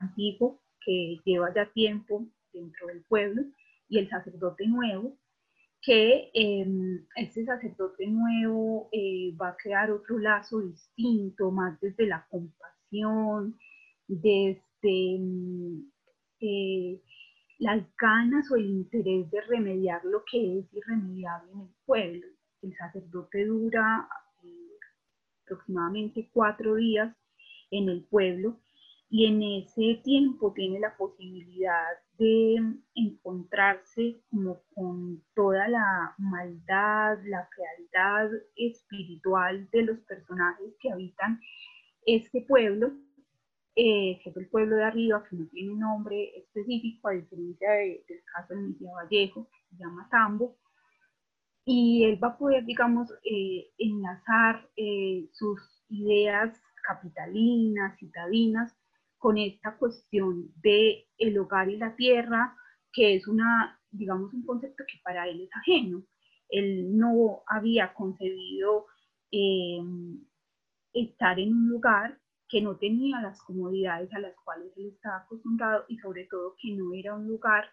antiguo 0.00 0.62
que 0.84 1.18
lleva 1.24 1.52
ya 1.54 1.66
tiempo 1.72 2.26
dentro 2.52 2.86
del 2.86 3.02
pueblo 3.04 3.42
y 3.88 3.98
el 3.98 4.08
sacerdote 4.08 4.66
nuevo 4.66 5.18
que 5.82 6.30
eh, 6.32 6.66
este 7.16 7.44
sacerdote 7.44 8.06
nuevo 8.06 8.88
eh, 8.92 9.34
va 9.40 9.48
a 9.48 9.56
crear 9.56 9.90
otro 9.90 10.18
lazo 10.18 10.60
distinto, 10.60 11.50
más 11.50 11.78
desde 11.80 12.06
la 12.06 12.24
compasión, 12.30 13.58
desde 14.06 15.18
mm, 15.18 15.90
eh, 16.40 17.02
las 17.58 17.84
ganas 18.00 18.48
o 18.52 18.56
el 18.56 18.66
interés 18.66 19.28
de 19.30 19.40
remediar 19.42 20.04
lo 20.04 20.22
que 20.30 20.60
es 20.60 20.72
irremediable 20.72 21.50
en 21.52 21.60
el 21.62 21.74
pueblo. 21.84 22.26
El 22.62 22.76
sacerdote 22.76 23.44
dura 23.44 24.08
aproximadamente 25.44 26.30
cuatro 26.32 26.76
días 26.76 27.12
en 27.72 27.88
el 27.88 28.04
pueblo 28.04 28.61
y 29.14 29.26
en 29.26 29.42
ese 29.42 30.00
tiempo 30.02 30.54
tiene 30.54 30.80
la 30.80 30.96
posibilidad 30.96 31.98
de 32.16 32.56
encontrarse 32.94 34.22
como 34.30 34.62
con 34.74 35.22
toda 35.34 35.68
la 35.68 36.14
maldad, 36.16 37.18
la 37.26 37.46
fealdad 37.54 38.30
espiritual 38.56 39.68
de 39.70 39.82
los 39.82 39.98
personajes 39.98 40.74
que 40.80 40.90
habitan 40.90 41.38
este 42.06 42.40
pueblo, 42.48 42.90
eh, 43.76 44.18
que 44.24 44.30
es 44.30 44.36
el 44.38 44.48
pueblo 44.48 44.76
de 44.76 44.84
arriba, 44.84 45.22
que 45.28 45.36
no 45.36 45.46
tiene 45.48 45.74
nombre 45.74 46.34
específico, 46.38 47.08
a 47.08 47.12
diferencia 47.12 47.70
del 47.70 48.22
caso 48.34 48.54
de 48.54 48.62
Misia 48.62 48.94
Vallejo, 48.94 49.46
que 49.50 49.76
se 49.76 49.82
llama 49.82 50.08
Tambo, 50.10 50.56
y 51.66 52.04
él 52.04 52.18
va 52.24 52.28
a 52.28 52.38
poder, 52.38 52.64
digamos, 52.64 53.12
eh, 53.30 53.72
enlazar 53.76 54.70
eh, 54.74 55.28
sus 55.32 55.84
ideas 55.90 56.58
capitalinas, 56.82 57.98
citadinas, 57.98 58.74
con 59.22 59.38
esta 59.38 59.76
cuestión 59.76 60.52
de 60.56 61.06
el 61.16 61.38
hogar 61.38 61.70
y 61.70 61.76
la 61.76 61.94
tierra, 61.94 62.56
que 62.92 63.14
es 63.14 63.28
una, 63.28 63.80
digamos, 63.92 64.34
un 64.34 64.44
concepto 64.44 64.82
que 64.84 64.98
para 65.04 65.28
él 65.28 65.42
es 65.42 65.50
ajeno. 65.54 66.02
Él 66.48 66.98
no 66.98 67.44
había 67.46 67.94
concebido 67.94 68.86
em, 69.30 70.26
estar 70.92 71.38
en 71.38 71.54
un 71.54 71.68
lugar 71.68 72.18
que 72.48 72.60
no 72.60 72.76
tenía 72.78 73.20
las 73.20 73.40
comodidades 73.44 74.12
a 74.12 74.18
las 74.18 74.34
cuales 74.44 74.72
él 74.76 74.88
estaba 74.88 75.18
acostumbrado 75.18 75.84
y 75.86 75.98
sobre 75.98 76.26
todo 76.26 76.56
que 76.60 76.72
no 76.72 76.92
era 76.92 77.14
un 77.14 77.28
lugar 77.28 77.66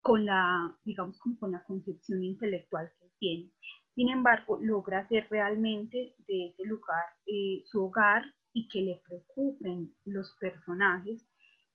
con 0.00 0.24
la, 0.24 0.74
digamos, 0.82 1.20
con 1.38 1.52
la 1.52 1.62
concepción 1.64 2.24
intelectual 2.24 2.90
que 2.98 3.10
tiene. 3.18 3.52
Sin 3.94 4.08
embargo, 4.08 4.58
logra 4.62 5.00
hacer 5.00 5.26
realmente 5.28 6.14
de 6.26 6.46
ese 6.46 6.64
lugar 6.64 7.04
eh, 7.26 7.62
su 7.66 7.84
hogar 7.84 8.24
y 8.54 8.68
que 8.68 8.80
le 8.80 9.02
preocupen 9.06 9.92
los 10.06 10.34
personajes 10.40 11.26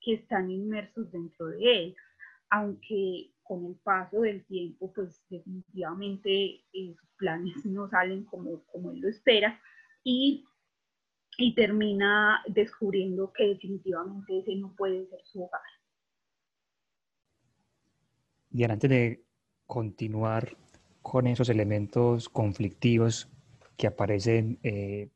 que 0.02 0.14
están 0.16 0.50
inmersos 0.50 1.12
dentro 1.12 1.48
de 1.48 1.84
él, 1.84 1.96
aunque 2.50 3.32
con 3.44 3.66
el 3.66 3.76
paso 3.84 4.22
del 4.22 4.46
tiempo, 4.46 4.92
pues 4.94 5.22
definitivamente 5.30 6.64
eh, 6.74 6.96
sus 6.98 7.10
planes 7.18 7.54
no 7.66 7.88
salen 7.90 8.24
como, 8.24 8.64
como 8.72 8.92
él 8.92 9.02
lo 9.02 9.10
espera 9.10 9.62
y, 10.04 10.46
y 11.38 11.54
termina 11.54 12.42
descubriendo 12.48 13.32
que 13.34 13.48
definitivamente 13.50 14.40
ese 14.40 14.56
no 14.56 14.74
puede 14.76 15.06
ser 15.08 15.20
su 15.26 15.44
hogar. 15.44 15.62
Y 18.52 18.64
antes 18.64 18.90
de 18.90 19.24
continuar 19.68 20.58
con 21.02 21.28
esos 21.28 21.50
elementos 21.50 22.30
conflictivos 22.30 23.30
que 23.78 23.88
aparecen 23.88 24.60
eh, 24.64 25.10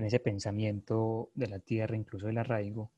en 0.00 0.06
ese 0.06 0.18
pensamiento 0.18 1.30
de 1.34 1.46
la 1.46 1.58
tierra, 1.58 1.96
incluso 1.96 2.26
del 2.26 2.38
arraigo, 2.38 2.90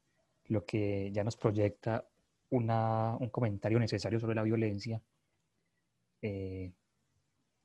lo 0.46 0.64
que 0.64 1.10
ya 1.12 1.24
nos 1.24 1.36
proyecta 1.36 2.06
un 2.50 3.28
comentario 3.30 3.78
necesario 3.78 4.20
sobre 4.20 4.34
la 4.34 4.42
violencia, 4.42 5.00
eh, 6.20 6.70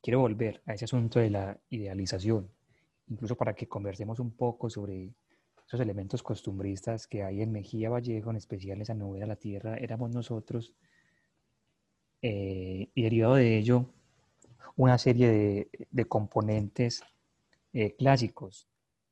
quiero 0.02 0.22
volver 0.22 0.62
a 0.66 0.74
ese 0.74 0.86
asunto 0.86 1.20
de 1.20 1.30
la 1.30 1.60
idealización, 1.70 2.50
incluso 3.10 3.36
para 3.36 3.54
que 3.54 3.68
conversemos 3.68 4.20
un 4.20 4.32
poco 4.32 4.70
sobre 4.70 5.14
esos 5.68 5.80
elementos 5.82 6.24
costumbristas 6.24 7.06
que 7.06 7.24
hay 7.24 7.42
en 7.42 7.52
Mejía 7.52 7.90
Vallejo, 7.90 8.32
en 8.32 8.38
especial 8.38 8.82
esa 8.82 8.94
novela 8.94 9.28
La 9.28 9.36
Tierra, 9.36 9.78
éramos 9.78 10.12
nosotros, 10.12 10.74
eh, 12.22 12.90
y 12.96 13.02
derivado 13.04 13.36
de 13.36 13.58
ello, 13.58 13.86
una 14.78 14.98
serie 14.98 15.28
de, 15.28 15.70
de 15.92 16.06
componentes 16.06 17.04
eh, 17.74 17.96
clásicos 17.96 18.68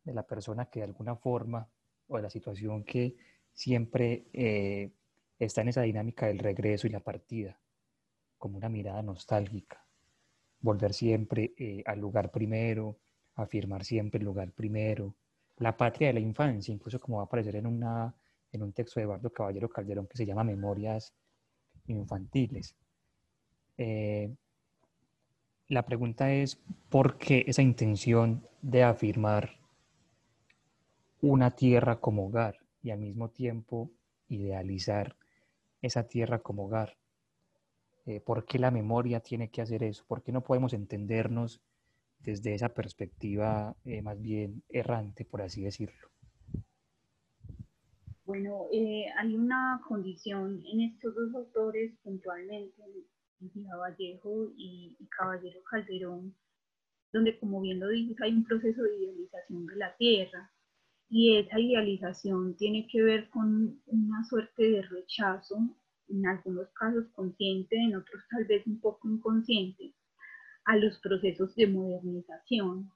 de 0.06 0.14
la 0.14 0.24
persona 0.24 0.66
que 0.66 0.80
de 0.80 0.86
alguna 0.86 1.16
forma, 1.16 1.68
o 2.08 2.16
de 2.18 2.24
la 2.24 2.30
situación 2.30 2.84
que 2.84 3.16
siempre 3.54 4.28
eh, 4.32 4.92
está 5.40 5.62
en 5.62 5.70
esa 5.70 5.82
dinámica 5.82 6.28
del 6.28 6.40
regreso 6.40 6.88
y 6.88 6.92
la 6.92 7.00
partida, 7.00 7.60
como 8.38 8.58
una 8.58 8.70
mirada 8.70 9.02
nostálgica, 9.02 9.84
volver 10.62 10.94
siempre 10.94 11.54
eh, 11.58 11.84
al 11.86 12.00
lugar 12.00 12.32
primero, 12.32 13.00
afirmar 13.36 13.84
siempre 13.84 14.20
el 14.20 14.26
lugar 14.26 14.52
primero, 14.52 15.16
la 15.58 15.76
patria 15.76 16.10
de 16.10 16.14
la 16.14 16.20
infancia, 16.20 16.74
incluso 16.74 17.00
como 17.00 17.18
va 17.18 17.24
a 17.24 17.26
aparecer 17.26 17.56
en, 17.56 17.66
una, 17.66 18.14
en 18.52 18.62
un 18.62 18.74
texto 18.74 19.00
de 19.00 19.06
Eduardo 19.06 19.32
Caballero 19.32 19.70
Calderón 19.70 20.08
que 20.08 20.18
se 20.18 20.26
llama 20.26 20.44
Memorias 20.44 21.14
Infantiles. 21.88 22.76
Eh, 23.78 24.34
la 25.68 25.84
pregunta 25.86 26.32
es, 26.32 26.58
¿por 26.90 27.18
qué 27.18 27.44
esa 27.48 27.62
intención 27.62 28.48
de 28.62 28.84
afirmar 28.84 29.58
una 31.26 31.52
tierra 31.56 32.00
como 32.00 32.28
hogar 32.28 32.60
y 32.84 32.92
al 32.92 33.00
mismo 33.00 33.30
tiempo 33.30 33.90
idealizar 34.28 35.16
esa 35.82 36.08
tierra 36.08 36.40
como 36.40 36.66
hogar? 36.66 36.98
Eh, 38.06 38.20
¿Por 38.20 38.46
qué 38.46 38.60
la 38.60 38.70
memoria 38.70 39.20
tiene 39.22 39.50
que 39.50 39.62
hacer 39.62 39.82
eso? 39.82 40.06
¿Por 40.08 40.22
qué 40.22 40.32
no 40.32 40.42
podemos 40.42 40.74
entendernos 40.74 41.62
desde 42.20 42.54
esa 42.54 42.70
perspectiva 42.70 43.76
eh, 43.86 44.04
más 44.04 44.22
bien 44.22 44.62
errante, 44.70 45.26
por 45.26 45.42
así 45.42 45.64
decirlo? 45.64 46.10
Bueno, 48.26 48.68
eh, 48.72 49.06
hay 49.18 49.36
una 49.36 49.82
condición 49.88 50.64
en 50.72 50.82
estos 50.82 51.16
dos 51.16 51.34
autores 51.34 51.92
puntualmente, 52.04 52.84
Vallejo 53.80 54.52
y, 54.58 54.96
y 55.00 55.06
Caballero 55.08 55.60
Calderón, 55.64 56.36
donde 57.12 57.38
como 57.40 57.62
bien 57.62 57.80
lo 57.80 57.90
dices, 57.90 58.16
hay 58.22 58.34
un 58.34 58.44
proceso 58.44 58.82
de 58.84 58.96
idealización 58.96 59.66
de 59.66 59.76
la 59.76 59.96
tierra 59.98 60.52
y 61.10 61.38
esa 61.38 61.60
idealización 61.60 62.56
tiene 62.58 62.88
que 62.92 63.02
ver 63.02 63.30
con 63.30 63.80
una 63.86 64.24
suerte 64.26 64.64
de 64.64 64.82
rechazo, 64.82 65.58
en 66.08 66.26
algunos 66.26 66.70
casos 66.74 67.06
consciente, 67.14 67.76
en 67.76 67.96
otros 67.96 68.24
tal 68.30 68.46
vez 68.46 68.66
un 68.68 68.80
poco 68.80 69.10
inconsciente, 69.10 69.94
a 70.66 70.78
los 70.78 70.98
procesos 71.00 71.56
de 71.56 71.68
modernización, 71.68 72.92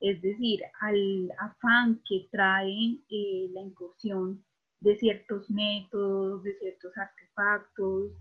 es 0.00 0.20
decir, 0.20 0.60
al 0.80 1.30
afán 1.38 2.02
que 2.08 2.28
trae 2.30 2.98
eh, 3.08 3.48
la 3.52 3.62
incursión 3.62 4.44
de 4.80 4.96
ciertos 4.98 5.48
métodos, 5.50 6.42
de 6.42 6.58
ciertos 6.58 6.92
artefactos, 6.96 8.12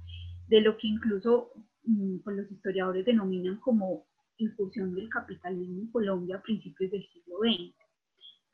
de 0.48 0.62
lo 0.62 0.78
que 0.78 0.88
incluso 0.88 1.52
mm, 1.84 2.20
pues, 2.20 2.38
los 2.38 2.52
historiadores 2.52 3.06
denominan 3.06 3.60
como 3.60 4.06
incursión 4.38 4.94
del 4.96 5.10
capitalismo 5.10 5.82
en 5.82 5.92
Colombia 5.92 6.38
a 6.38 6.42
principios 6.42 6.92
del 6.92 7.06
siglo 7.08 7.38
XX. 7.40 7.85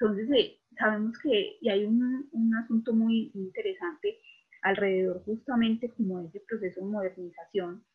Entonces, 0.01 0.31
eh, 0.31 0.59
sabemos 0.79 1.15
que, 1.19 1.57
y 1.61 1.69
hay 1.69 1.85
un, 1.85 2.27
un 2.31 2.55
asunto 2.55 2.91
muy 2.91 3.29
interesante 3.35 4.17
alrededor 4.63 5.23
justamente 5.25 5.91
como 5.91 6.21
ese 6.21 6.41
proceso 6.47 6.79
de 6.79 6.87
modernización 6.87 7.85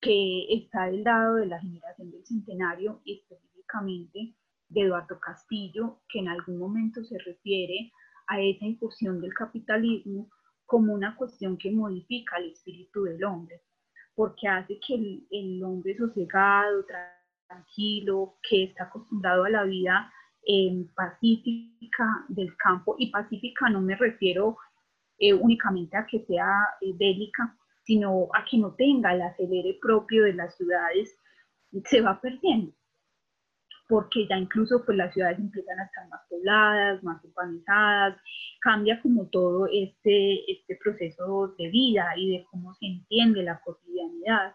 que 0.00 0.46
está 0.54 0.86
del 0.86 1.04
lado 1.04 1.34
de 1.34 1.46
la 1.46 1.60
generación 1.60 2.10
del 2.10 2.24
centenario 2.24 3.02
y 3.04 3.18
específicamente 3.18 4.34
de 4.70 4.80
Eduardo 4.80 5.20
Castillo, 5.20 6.00
que 6.08 6.20
en 6.20 6.28
algún 6.28 6.56
momento 6.56 7.04
se 7.04 7.18
refiere 7.18 7.92
a 8.26 8.40
esa 8.40 8.64
incursión 8.64 9.20
del 9.20 9.34
capitalismo 9.34 10.30
como 10.64 10.94
una 10.94 11.14
cuestión 11.14 11.58
que 11.58 11.70
modifica 11.70 12.38
el 12.38 12.52
espíritu 12.52 13.02
del 13.02 13.22
hombre, 13.22 13.60
porque 14.14 14.48
hace 14.48 14.80
que 14.80 14.94
el, 14.94 15.26
el 15.30 15.62
hombre 15.62 15.94
sosegado, 15.94 16.86
tranquilo, 17.46 18.38
que 18.48 18.64
está 18.64 18.84
acostumbrado 18.84 19.44
a 19.44 19.50
la 19.50 19.64
vida 19.64 20.10
eh, 20.46 20.86
pacífica 20.94 22.24
del 22.28 22.56
campo, 22.56 22.96
y 22.98 23.10
pacífica 23.10 23.70
no 23.70 23.80
me 23.80 23.96
refiero 23.96 24.56
eh, 25.18 25.32
únicamente 25.32 25.96
a 25.96 26.06
que 26.06 26.24
sea 26.26 26.50
eh, 26.80 26.92
bélica, 26.94 27.56
sino 27.84 28.28
a 28.34 28.44
que 28.44 28.58
no 28.58 28.74
tenga 28.74 29.14
el 29.14 29.22
acelere 29.22 29.78
propio 29.80 30.24
de 30.24 30.34
las 30.34 30.56
ciudades, 30.56 31.16
se 31.84 32.00
va 32.00 32.20
perdiendo. 32.20 32.72
Porque 33.88 34.26
ya 34.28 34.38
incluso 34.38 34.84
pues 34.84 34.96
las 34.96 35.12
ciudades 35.12 35.38
empiezan 35.38 35.78
a 35.78 35.84
estar 35.84 36.08
más 36.08 36.20
pobladas, 36.28 37.02
más 37.04 37.22
urbanizadas, 37.24 38.18
cambia 38.60 39.00
como 39.02 39.28
todo 39.28 39.66
este, 39.66 40.50
este 40.50 40.76
proceso 40.82 41.54
de 41.58 41.68
vida 41.68 42.06
y 42.16 42.30
de 42.30 42.46
cómo 42.50 42.74
se 42.74 42.86
entiende 42.86 43.42
la 43.42 43.60
cotidianidad. 43.60 44.54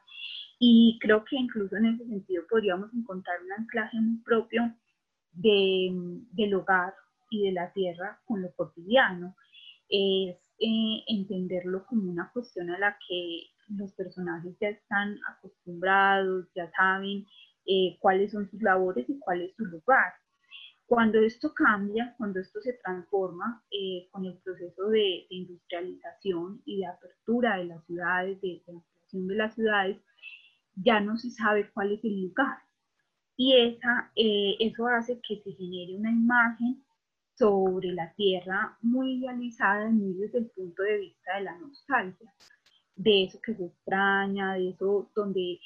Y 0.59 0.97
creo 1.01 1.23
que 1.25 1.35
incluso 1.35 1.77
en 1.77 1.85
ese 1.85 2.05
sentido 2.07 2.43
podríamos 2.49 2.93
encontrar 2.93 3.37
un 3.43 3.51
anclaje 3.53 3.99
muy 4.01 4.17
propio 4.23 4.73
de, 5.39 5.89
del 6.31 6.53
hogar 6.53 6.93
y 7.29 7.43
de 7.43 7.51
la 7.53 7.71
tierra 7.73 8.19
con 8.25 8.41
lo 8.41 8.51
cotidiano. 8.53 9.35
Es 9.87 10.37
eh, 10.59 11.03
entenderlo 11.07 11.85
como 11.85 12.11
una 12.11 12.29
cuestión 12.31 12.69
a 12.69 12.77
la 12.77 12.97
que 13.07 13.43
los 13.69 13.93
personajes 13.93 14.55
ya 14.59 14.69
están 14.69 15.17
acostumbrados, 15.27 16.47
ya 16.55 16.69
saben 16.71 17.25
eh, 17.65 17.97
cuáles 17.99 18.31
son 18.31 18.49
sus 18.49 18.61
labores 18.61 19.09
y 19.09 19.19
cuál 19.19 19.41
es 19.41 19.55
su 19.55 19.65
lugar. 19.65 20.13
Cuando 20.85 21.19
esto 21.19 21.53
cambia, 21.53 22.15
cuando 22.17 22.39
esto 22.39 22.59
se 22.61 22.73
transforma 22.73 23.63
eh, 23.71 24.07
con 24.11 24.25
el 24.25 24.37
proceso 24.39 24.89
de, 24.89 25.27
industrialización 25.29 26.61
y 26.65 26.79
de 26.79 26.87
apertura 26.87 27.57
de 27.57 27.65
las 27.65 27.85
ciudades, 27.85 28.41
de, 28.41 28.63
de 28.65 28.73
ampliación 28.73 29.27
de 29.27 29.35
las 29.35 29.53
ciudades, 29.53 29.97
ya 30.75 30.99
no 30.99 31.17
se 31.17 31.29
sabe 31.29 31.69
cuál 31.71 31.91
es 31.91 32.03
el 32.03 32.21
lugar. 32.21 32.57
Y 33.41 33.55
esa, 33.55 34.11
eso 34.15 34.87
hace 34.87 35.21
que 35.25 35.41
se 35.41 35.53
genere 35.53 35.95
una 35.95 36.11
imagen 36.11 36.83
sobre 37.37 37.93
la 37.93 38.13
tierra 38.15 38.77
muy 38.81 39.13
idealizada, 39.13 39.89
muy 39.89 40.13
desde 40.15 40.39
el 40.39 40.49
punto 40.49 40.83
de 40.83 40.97
vista 40.97 41.37
de 41.37 41.43
la 41.43 41.57
nostalgia, 41.57 42.33
de 42.97 43.23
eso 43.23 43.39
que 43.41 43.55
se 43.55 43.67
extraña, 43.67 44.55
de 44.55 44.71
eso 44.71 45.09
donde 45.15 45.57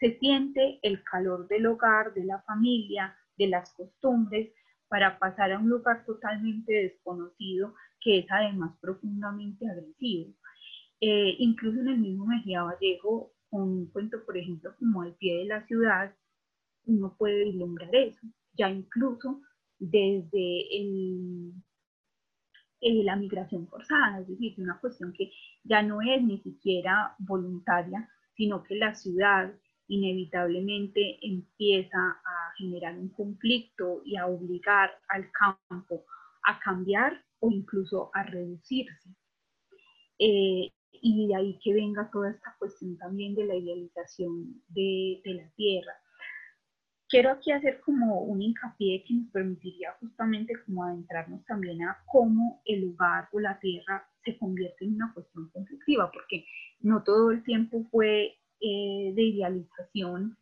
se 0.00 0.18
siente 0.18 0.80
el 0.82 1.04
calor 1.04 1.46
del 1.46 1.66
hogar, 1.66 2.14
de 2.14 2.24
la 2.24 2.42
familia, 2.42 3.16
de 3.36 3.46
las 3.46 3.72
costumbres, 3.74 4.50
para 4.88 5.20
pasar 5.20 5.52
a 5.52 5.60
un 5.60 5.68
lugar 5.68 6.04
totalmente 6.04 6.72
desconocido 6.72 7.76
que 8.00 8.18
es 8.18 8.26
además 8.28 8.76
profundamente 8.80 9.70
agresivo. 9.70 10.34
Eh, 11.00 11.36
incluso 11.38 11.78
en 11.78 11.90
el 11.90 11.98
mismo 11.98 12.26
Mejía 12.26 12.64
Vallejo, 12.64 13.30
un 13.50 13.86
cuento, 13.92 14.24
por 14.26 14.36
ejemplo, 14.36 14.74
como 14.80 15.04
El 15.04 15.14
pie 15.14 15.38
de 15.38 15.44
la 15.44 15.64
ciudad, 15.68 16.12
uno 16.88 17.14
puede 17.16 17.44
vislumbrar 17.44 17.94
eso. 17.94 18.26
Ya 18.54 18.68
incluso 18.70 19.40
desde 19.78 20.76
el, 20.76 21.52
la 22.80 23.16
migración 23.16 23.68
forzada, 23.68 24.20
es 24.20 24.28
decir, 24.28 24.54
una 24.58 24.80
cuestión 24.80 25.12
que 25.12 25.30
ya 25.64 25.82
no 25.82 26.00
es 26.02 26.22
ni 26.22 26.38
siquiera 26.40 27.14
voluntaria, 27.18 28.08
sino 28.34 28.62
que 28.62 28.76
la 28.76 28.94
ciudad 28.94 29.52
inevitablemente 29.86 31.18
empieza 31.22 31.98
a 31.98 32.52
generar 32.56 32.98
un 32.98 33.08
conflicto 33.10 34.02
y 34.04 34.16
a 34.16 34.26
obligar 34.26 34.90
al 35.08 35.30
campo 35.32 36.04
a 36.44 36.58
cambiar 36.60 37.22
o 37.40 37.50
incluso 37.50 38.10
a 38.14 38.22
reducirse. 38.22 39.10
Eh, 40.18 40.70
y 40.90 41.28
de 41.28 41.36
ahí 41.36 41.58
que 41.62 41.74
venga 41.74 42.10
toda 42.10 42.30
esta 42.30 42.56
cuestión 42.58 42.96
también 42.98 43.34
de 43.34 43.44
la 43.44 43.54
idealización 43.54 44.62
de, 44.68 45.20
de 45.24 45.34
la 45.34 45.48
tierra. 45.50 45.92
Quiero 47.08 47.30
aquí 47.30 47.52
hacer 47.52 47.80
como 47.80 48.20
un 48.20 48.42
hincapié 48.42 49.02
que 49.04 49.14
nos 49.14 49.30
permitiría 49.30 49.92
justamente 49.98 50.52
como 50.66 50.84
adentrarnos 50.84 51.42
también 51.46 51.82
a 51.82 51.98
cómo 52.06 52.60
el 52.66 52.82
lugar 52.82 53.28
o 53.32 53.40
la 53.40 53.58
tierra 53.60 54.06
se 54.24 54.36
convierte 54.36 54.84
en 54.84 54.96
una 54.96 55.12
cuestión 55.14 55.48
conflictiva, 55.48 56.10
porque 56.12 56.44
no 56.80 57.02
todo 57.02 57.30
el 57.30 57.42
tiempo 57.44 57.82
fue 57.90 58.36
eh, 58.60 59.12
de 59.14 59.22
idealización 59.22 60.36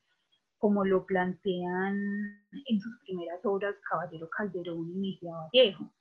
como 0.58 0.84
lo 0.84 1.06
plantean 1.06 1.96
en 2.66 2.80
sus 2.80 2.98
primeras 3.04 3.44
obras 3.44 3.76
Caballero 3.88 4.28
Calderón 4.30 4.90
y 4.90 4.94
Mejía 4.94 5.34
Vallejo. 5.34 5.92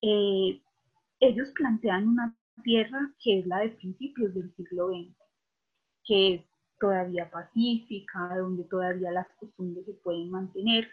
Eh, 0.00 0.62
ellos 1.20 1.50
plantean 1.54 2.08
una 2.08 2.34
tierra 2.62 3.12
que 3.22 3.40
es 3.40 3.46
la 3.46 3.58
de 3.58 3.70
principios 3.70 4.32
del 4.32 4.54
siglo 4.54 4.88
XX, 4.88 5.14
que 6.04 6.34
es 6.34 6.53
todavía 6.84 7.30
pacífica, 7.30 8.36
donde 8.36 8.64
todavía 8.64 9.10
las 9.10 9.26
costumbres 9.40 9.86
se 9.86 9.94
pueden 9.94 10.30
mantener. 10.30 10.86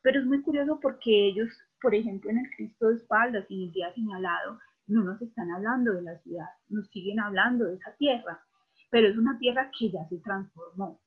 Pero 0.00 0.20
es 0.20 0.24
muy 0.24 0.40
curioso 0.40 0.80
porque 0.80 1.28
ellos, 1.28 1.50
por 1.82 1.94
ejemplo, 1.94 2.30
en 2.30 2.38
el 2.38 2.50
Cristo 2.56 2.88
de 2.88 2.96
espaldas 2.96 3.44
y 3.50 3.56
en 3.56 3.68
el 3.68 3.72
día 3.74 3.94
señalado, 3.94 4.58
no 4.86 5.04
nos 5.04 5.20
están 5.20 5.50
hablando 5.50 5.92
de 5.92 6.00
la 6.00 6.18
ciudad, 6.20 6.46
nos 6.70 6.88
siguen 6.88 7.20
hablando 7.20 7.66
de 7.66 7.74
esa 7.74 7.94
tierra, 7.96 8.42
pero 8.90 9.06
es 9.06 9.18
una 9.18 9.38
tierra 9.38 9.70
que 9.78 9.90
ya 9.90 10.08
se 10.08 10.16
transformó, 10.20 11.02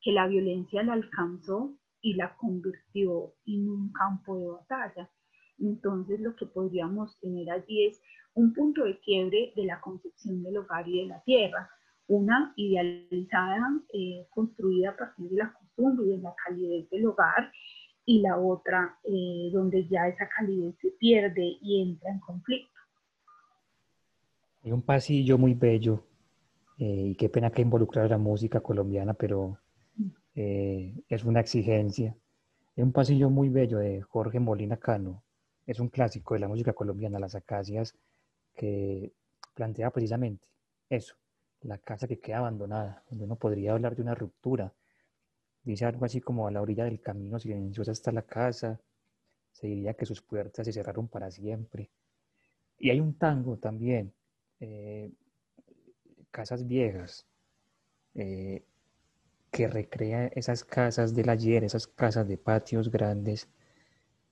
que 0.00 0.12
la 0.12 0.28
violencia 0.28 0.84
la 0.84 0.92
alcanzó 0.92 1.74
y 2.00 2.14
la 2.14 2.36
convirtió 2.36 3.34
en 3.46 3.68
un 3.68 3.92
campo 3.92 4.36
de 4.36 4.50
batalla. 4.50 5.10
Entonces 5.58 6.20
lo 6.20 6.36
que 6.36 6.46
podríamos 6.46 7.18
tener 7.18 7.50
allí 7.50 7.86
es 7.86 8.00
un 8.34 8.52
punto 8.54 8.84
de 8.84 9.00
quiebre 9.00 9.52
de 9.56 9.64
la 9.64 9.80
concepción 9.80 10.44
del 10.44 10.58
hogar 10.58 10.88
y 10.88 11.02
de 11.02 11.06
la 11.08 11.20
tierra, 11.24 11.68
una 12.10 12.52
idealizada, 12.56 13.80
eh, 13.94 14.26
construida 14.30 14.90
a 14.90 14.96
partir 14.96 15.30
de 15.30 15.36
la 15.36 15.52
costumbre 15.52 16.06
y 16.06 16.10
de 16.10 16.18
la 16.18 16.34
calidez 16.44 16.90
del 16.90 17.06
hogar, 17.06 17.52
y 18.04 18.20
la 18.20 18.36
otra 18.36 18.98
eh, 19.04 19.50
donde 19.52 19.86
ya 19.86 20.08
esa 20.08 20.28
calidez 20.28 20.74
se 20.82 20.90
pierde 20.90 21.56
y 21.62 21.82
entra 21.82 22.10
en 22.10 22.18
conflicto. 22.18 22.74
Hay 24.64 24.72
un 24.72 24.82
pasillo 24.82 25.38
muy 25.38 25.54
bello, 25.54 26.04
eh, 26.78 27.10
y 27.10 27.14
qué 27.14 27.28
pena 27.28 27.50
que 27.50 27.62
involucrar 27.62 28.10
la 28.10 28.18
música 28.18 28.60
colombiana, 28.60 29.14
pero 29.14 29.58
es 30.34 31.24
una 31.24 31.40
exigencia. 31.40 32.16
Hay 32.76 32.82
un 32.82 32.92
pasillo 32.92 33.28
muy 33.28 33.50
bello 33.50 33.78
de 33.78 34.00
Jorge 34.00 34.40
Molina 34.40 34.78
Cano, 34.78 35.22
es 35.66 35.78
un 35.78 35.88
clásico 35.88 36.34
de 36.34 36.40
la 36.40 36.48
música 36.48 36.72
colombiana, 36.72 37.20
Las 37.20 37.36
Acacias, 37.36 37.94
que 38.56 39.12
plantea 39.54 39.90
precisamente 39.90 40.48
eso, 40.88 41.19
la 41.62 41.78
casa 41.78 42.08
que 42.08 42.18
queda 42.20 42.38
abandonada, 42.38 43.04
donde 43.10 43.24
uno 43.24 43.36
podría 43.36 43.72
hablar 43.72 43.96
de 43.96 44.02
una 44.02 44.14
ruptura. 44.14 44.72
Dice 45.62 45.84
algo 45.84 46.04
así 46.04 46.20
como 46.20 46.46
a 46.46 46.50
la 46.50 46.62
orilla 46.62 46.84
del 46.84 47.00
camino 47.00 47.38
silenciosa 47.38 47.92
está 47.92 48.12
la 48.12 48.22
casa, 48.22 48.80
se 49.52 49.66
diría 49.66 49.94
que 49.94 50.06
sus 50.06 50.22
puertas 50.22 50.64
se 50.66 50.72
cerraron 50.72 51.08
para 51.08 51.30
siempre. 51.30 51.90
Y 52.78 52.90
hay 52.90 53.00
un 53.00 53.14
tango 53.14 53.58
también, 53.58 54.12
eh, 54.60 55.10
Casas 56.30 56.66
Viejas, 56.66 57.26
eh, 58.14 58.64
que 59.50 59.66
recrea 59.68 60.28
esas 60.28 60.64
casas 60.64 61.14
del 61.14 61.28
ayer, 61.28 61.64
esas 61.64 61.86
casas 61.86 62.26
de 62.26 62.38
patios 62.38 62.90
grandes 62.90 63.48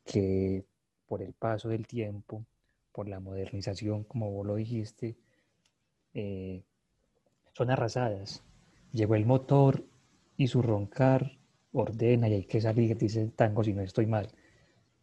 que 0.04 0.64
por 1.06 1.22
el 1.22 1.34
paso 1.34 1.68
del 1.68 1.86
tiempo, 1.86 2.44
por 2.92 3.08
la 3.08 3.20
modernización, 3.20 4.04
como 4.04 4.30
vos 4.30 4.46
lo 4.46 4.54
dijiste, 4.54 5.16
eh, 6.14 6.62
son 7.58 7.72
arrasadas. 7.72 8.44
Llegó 8.92 9.16
el 9.16 9.26
motor 9.26 9.84
y 10.36 10.46
su 10.46 10.62
roncar 10.62 11.32
ordena 11.72 12.28
y 12.28 12.34
hay 12.34 12.44
que 12.44 12.60
salir, 12.60 12.96
dice 12.96 13.20
el 13.20 13.32
tango, 13.32 13.64
si 13.64 13.72
no 13.72 13.82
estoy 13.82 14.06
mal. 14.06 14.30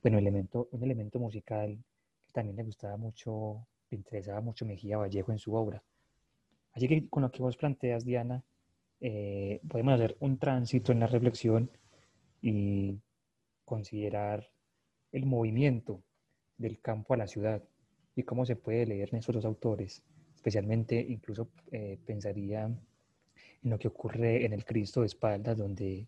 Bueno, 0.02 0.18
elemento, 0.20 0.70
un 0.72 0.82
elemento 0.82 1.20
musical 1.20 1.78
que 2.26 2.32
también 2.32 2.56
le 2.56 2.64
gustaba 2.64 2.96
mucho, 2.96 3.68
le 3.90 3.98
interesaba 3.98 4.40
mucho 4.40 4.66
Mejía 4.66 4.98
Vallejo 4.98 5.34
en 5.34 5.40
su 5.40 5.54
obra. 5.54 5.84
Así 6.72 6.88
que 6.88 7.10
con 7.10 7.24
lo 7.24 7.32
que 7.32 7.44
vos 7.44 7.58
planteas, 7.58 8.06
Diana, 8.06 8.42
eh, 9.02 9.60
podemos 9.68 9.96
hacer 9.96 10.16
un 10.22 10.38
tránsito 10.38 10.94
en 10.94 11.02
la 11.02 11.08
reflexión 11.08 11.70
y 12.42 13.02
considerar 13.66 14.50
el 15.12 15.26
movimiento 15.26 16.02
del 16.58 16.80
campo 16.80 17.14
a 17.14 17.18
la 17.18 17.28
ciudad 17.28 17.62
y 18.16 18.24
cómo 18.24 18.46
se 18.46 18.56
puede 18.56 18.86
leer 18.86 19.10
en 19.12 19.20
estos 19.20 19.36
dos 19.36 19.46
autores. 19.46 20.06
Especialmente, 20.46 21.04
incluso 21.10 21.50
eh, 21.72 21.98
pensaría 22.06 22.66
en 22.66 23.70
lo 23.72 23.80
que 23.80 23.88
ocurre 23.88 24.46
en 24.46 24.54
el 24.54 24.64
Cristo 24.64 25.00
de 25.00 25.08
espaldas, 25.08 25.58
donde 25.58 26.08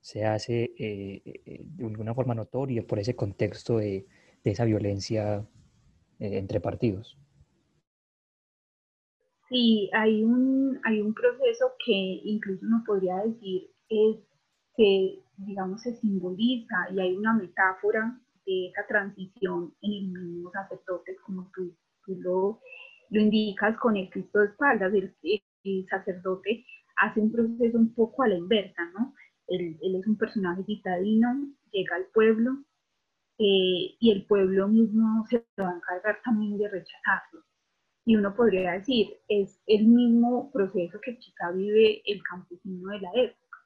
se 0.00 0.24
hace 0.24 0.72
eh, 0.76 1.22
de 1.64 1.84
alguna 1.86 2.12
forma 2.12 2.34
notoria 2.34 2.84
por 2.84 2.98
ese 2.98 3.14
contexto 3.14 3.78
de, 3.78 4.04
de 4.42 4.50
esa 4.50 4.64
violencia 4.64 5.46
entre 6.18 6.60
partidos. 6.60 7.16
Sí, 9.48 9.88
hay 9.92 10.24
un, 10.24 10.80
hay 10.82 11.00
un 11.00 11.14
proceso 11.14 11.72
que 11.84 12.20
incluso 12.24 12.66
uno 12.66 12.82
podría 12.84 13.18
decir 13.18 13.70
es 13.88 14.16
que, 14.76 15.22
digamos, 15.36 15.82
se 15.82 15.94
simboliza 15.94 16.88
y 16.92 16.98
hay 16.98 17.14
una 17.14 17.34
metáfora 17.34 18.20
de 18.44 18.66
esa 18.66 18.84
transición 18.88 19.72
en 19.80 20.16
el 20.16 20.22
mismo 20.24 20.50
sacerdote, 20.50 21.14
como 21.24 21.48
tú, 21.54 21.72
lo, 22.06 22.60
lo, 23.10 23.20
indicas 23.20 23.76
con 23.78 23.96
el 23.96 24.10
Cristo 24.10 24.40
de 24.40 24.46
espaldas. 24.46 24.92
El, 24.94 25.86
sacerdote 25.90 26.64
hace 26.96 27.20
un 27.20 27.32
proceso 27.32 27.76
un 27.76 27.92
poco 27.94 28.22
a 28.22 28.28
la 28.28 28.36
inversa, 28.36 28.84
¿no? 28.92 29.14
Él, 29.48 29.78
es 29.80 30.06
un 30.06 30.16
personaje 30.16 30.62
citadino, 30.64 31.28
llega 31.72 31.96
al 31.96 32.06
pueblo 32.14 32.52
eh, 33.38 33.96
y 33.98 34.12
el 34.12 34.26
pueblo 34.26 34.68
mismo 34.68 35.24
se 35.28 35.44
va 35.60 35.70
a 35.70 35.76
encargar 35.76 36.20
también 36.24 36.56
de 36.56 36.68
rechazarlo 36.68 37.44
y 38.06 38.14
uno 38.14 38.34
podría 38.34 38.72
decir, 38.72 39.08
es 39.26 39.60
el 39.66 39.88
mismo 39.88 40.52
proceso 40.52 41.00
que 41.00 41.18
quizá 41.18 41.50
vive 41.50 42.02
el 42.06 42.22
campesino 42.22 42.88
de 42.90 43.00
la 43.00 43.10
época. 43.14 43.58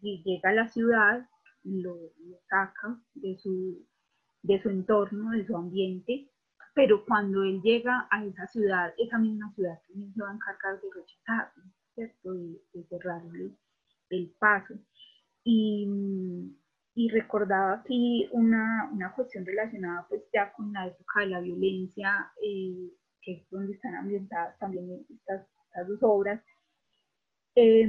Y 0.00 0.22
llega 0.24 0.48
a 0.48 0.54
la 0.54 0.68
ciudad, 0.68 1.28
lo, 1.62 1.94
saca 2.48 2.98
de 3.14 3.36
su, 3.36 3.86
de 4.42 4.62
su 4.62 4.70
entorno, 4.70 5.32
de 5.32 5.46
su 5.46 5.54
ambiente, 5.54 6.30
pero 6.74 7.04
cuando 7.04 7.42
él 7.42 7.60
llega 7.62 8.08
a 8.10 8.24
esa 8.24 8.46
ciudad, 8.46 8.94
esa 8.98 9.18
misma 9.18 9.52
ciudad 9.54 9.80
también 9.88 10.12
se 10.14 10.22
va 10.22 10.30
a 10.30 10.34
encargar 10.34 10.80
de 10.80 10.88
rechazarlo, 10.94 11.64
¿cierto? 11.94 12.32
De, 12.34 12.84
cerrarle 12.88 13.50
el 14.10 14.34
paso. 14.38 14.74
Y, 15.44 15.88
y 16.94 17.08
recordaba 17.10 17.74
aquí 17.74 18.28
una, 18.32 18.90
una, 18.92 19.12
cuestión 19.12 19.44
relacionada 19.44 20.06
pues 20.08 20.22
ya 20.32 20.52
con 20.52 20.72
la 20.72 20.86
época 20.86 21.20
de 21.20 21.26
la 21.26 21.40
violencia 21.40 22.30
eh, 22.42 22.92
que 23.22 23.32
es 23.34 23.50
donde 23.50 23.72
están 23.72 23.94
ambientadas 23.94 24.58
también 24.58 25.06
estas, 25.08 25.46
dos 25.88 25.98
obras, 26.02 26.42
eh, 27.54 27.88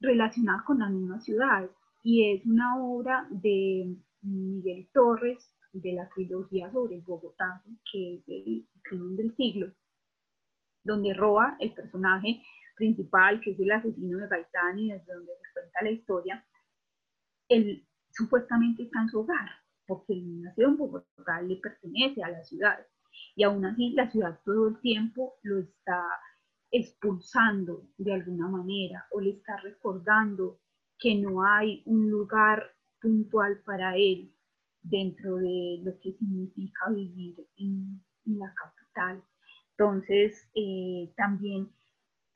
relacionadas 0.00 0.62
con 0.64 0.78
la 0.78 0.88
misma 0.88 1.20
ciudad. 1.20 1.68
Y 2.02 2.32
es 2.32 2.46
una 2.46 2.80
obra 2.80 3.26
de 3.30 3.96
Miguel 4.22 4.88
Torres, 4.94 5.52
de 5.72 5.92
la 5.92 6.08
trilogía 6.08 6.70
sobre 6.72 7.00
Bogotá, 7.00 7.62
que 7.90 8.16
es 8.16 8.28
el 8.28 8.66
crimen 8.82 9.16
del 9.16 9.34
siglo, 9.36 9.72
donde 10.84 11.14
roba 11.14 11.56
el 11.60 11.72
personaje 11.74 12.42
principal, 12.76 13.40
que 13.40 13.50
es 13.50 13.60
el 13.60 13.70
asesino 13.72 14.18
de 14.18 14.28
Gaitán, 14.28 14.78
y 14.78 14.90
desde 14.90 15.12
donde 15.12 15.32
se 15.32 15.52
cuenta 15.52 15.82
la 15.82 15.90
historia, 15.90 16.46
él 17.48 17.86
supuestamente 18.10 18.84
está 18.84 19.02
en 19.02 19.08
su 19.08 19.20
hogar, 19.20 19.48
porque 19.86 20.12
el 20.12 20.42
nacido 20.42 20.68
en 20.68 20.76
Bogotá 20.76 21.42
le 21.42 21.56
pertenece 21.56 22.22
a 22.22 22.30
la 22.30 22.42
ciudad. 22.44 22.86
Y 23.34 23.42
aún 23.42 23.64
así 23.64 23.90
la 23.90 24.10
ciudad 24.10 24.38
todo 24.44 24.68
el 24.68 24.80
tiempo 24.80 25.34
lo 25.42 25.58
está 25.58 26.04
expulsando 26.70 27.88
de 27.96 28.12
alguna 28.12 28.48
manera 28.48 29.06
o 29.10 29.20
le 29.20 29.30
está 29.30 29.56
recordando 29.56 30.60
que 30.98 31.14
no 31.14 31.42
hay 31.42 31.82
un 31.86 32.10
lugar 32.10 32.74
puntual 33.00 33.60
para 33.64 33.96
él 33.96 34.32
dentro 34.82 35.36
de 35.36 35.80
lo 35.82 35.98
que 36.00 36.12
significa 36.12 36.90
vivir 36.90 37.36
en, 37.56 38.00
la 38.26 38.52
capital. 38.52 39.22
Entonces, 39.70 40.46
eh, 40.54 41.10
también 41.16 41.70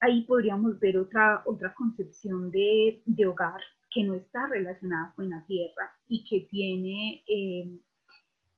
ahí 0.01 0.23
podríamos 0.23 0.81
ver 0.81 0.97
otra, 0.97 1.43
otra 1.45 1.75
concepción 1.75 2.51
de, 2.51 3.03
hogar 3.27 3.61
que 3.91 4.05
no 4.05 4.15
está 4.15 4.47
relacionada 4.49 5.13
con 5.15 5.29
la 5.29 5.45
tierra 5.47 5.93
y 6.09 6.25
que 6.25 6.49
tiene 6.51 7.23
eh, 7.29 7.79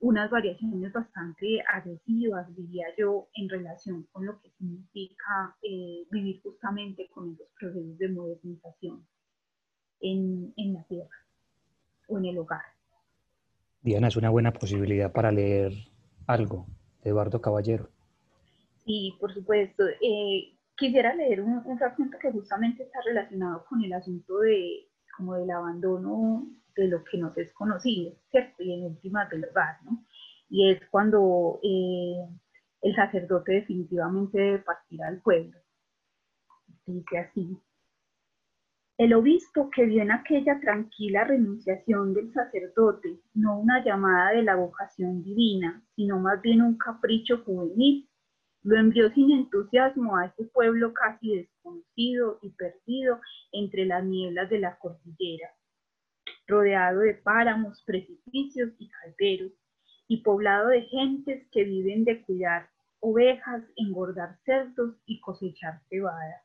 unas 0.04 0.30
variaciones 0.30 0.92
bastante 0.92 1.62
agresivas, 1.62 2.54
diría 2.54 2.86
yo, 2.98 3.28
en 3.34 3.48
relación 3.48 4.02
con 4.12 4.26
lo 4.26 4.40
que 4.40 4.50
significa 4.50 5.56
eh, 5.62 6.06
vivir 6.10 6.42
justamente 6.42 7.08
con 7.08 7.32
esos 7.32 7.48
procesos 7.58 7.98
de 7.98 8.08
modernización 8.10 9.06
en, 10.00 10.52
en, 10.56 10.74
la 10.74 10.84
tierra 10.84 11.16
o 12.08 12.18
en 12.18 12.26
el 12.26 12.38
hogar. 12.38 12.73
Diana, 13.84 14.08
es 14.08 14.16
una 14.16 14.30
buena 14.30 14.50
posibilidad 14.50 15.12
para 15.12 15.30
leer 15.30 15.74
algo 16.26 16.66
de 17.02 17.10
Eduardo 17.10 17.42
Caballero. 17.42 17.90
Sí, 18.86 19.14
por 19.20 19.34
supuesto. 19.34 19.84
Eh, 20.00 20.56
quisiera 20.74 21.14
leer 21.14 21.42
un, 21.42 21.62
fragmento 21.76 22.16
que 22.18 22.32
justamente 22.32 22.84
está 22.84 23.00
relacionado 23.04 23.66
con 23.68 23.84
el 23.84 23.92
asunto 23.92 24.38
de 24.38 24.88
como 25.14 25.34
del 25.34 25.50
abandono 25.50 26.46
de 26.74 26.88
lo 26.88 27.04
que 27.04 27.18
nos 27.18 27.36
es 27.36 27.52
conocido, 27.52 28.14
¿cierto? 28.30 28.62
Y 28.62 28.72
en 28.72 28.86
últimas 28.86 29.28
del 29.28 29.44
hogar, 29.44 29.76
¿no? 29.84 30.02
Y 30.48 30.70
es 30.70 30.80
cuando 30.90 31.60
eh, 31.62 32.26
el 32.80 32.96
sacerdote 32.96 33.52
definitivamente 33.52 34.38
debe 34.38 34.58
partir 34.60 35.02
al 35.02 35.20
pueblo. 35.20 35.58
Dice 36.86 37.18
así, 37.18 37.58
el 38.96 39.12
obispo 39.14 39.70
que 39.70 39.86
vio 39.86 40.02
en 40.02 40.12
aquella 40.12 40.60
tranquila 40.60 41.24
renunciación 41.24 42.14
del 42.14 42.32
sacerdote, 42.32 43.20
no 43.34 43.58
una 43.58 43.84
llamada 43.84 44.32
de 44.32 44.42
la 44.42 44.56
vocación 44.56 45.22
divina, 45.22 45.82
sino 45.96 46.20
más 46.20 46.40
bien 46.42 46.62
un 46.62 46.78
capricho 46.78 47.38
juvenil, 47.44 48.08
lo 48.62 48.78
envió 48.78 49.10
sin 49.12 49.30
entusiasmo 49.32 50.16
a 50.16 50.26
ese 50.26 50.44
pueblo 50.44 50.94
casi 50.94 51.36
desconocido 51.36 52.38
y 52.42 52.50
perdido 52.50 53.20
entre 53.52 53.84
las 53.84 54.04
nieblas 54.04 54.48
de 54.48 54.60
la 54.60 54.78
cordillera 54.78 55.50
rodeado 56.46 57.00
de 57.00 57.14
páramos, 57.14 57.82
precipicios 57.84 58.70
y 58.78 58.88
calderos, 58.88 59.52
y 60.06 60.18
poblado 60.22 60.68
de 60.68 60.82
gentes 60.82 61.48
que 61.50 61.64
viven 61.64 62.04
de 62.04 62.22
cuidar 62.22 62.68
ovejas, 63.00 63.62
engordar 63.76 64.38
cerdos 64.44 64.96
y 65.06 65.20
cosechar 65.20 65.80
cebada. 65.88 66.42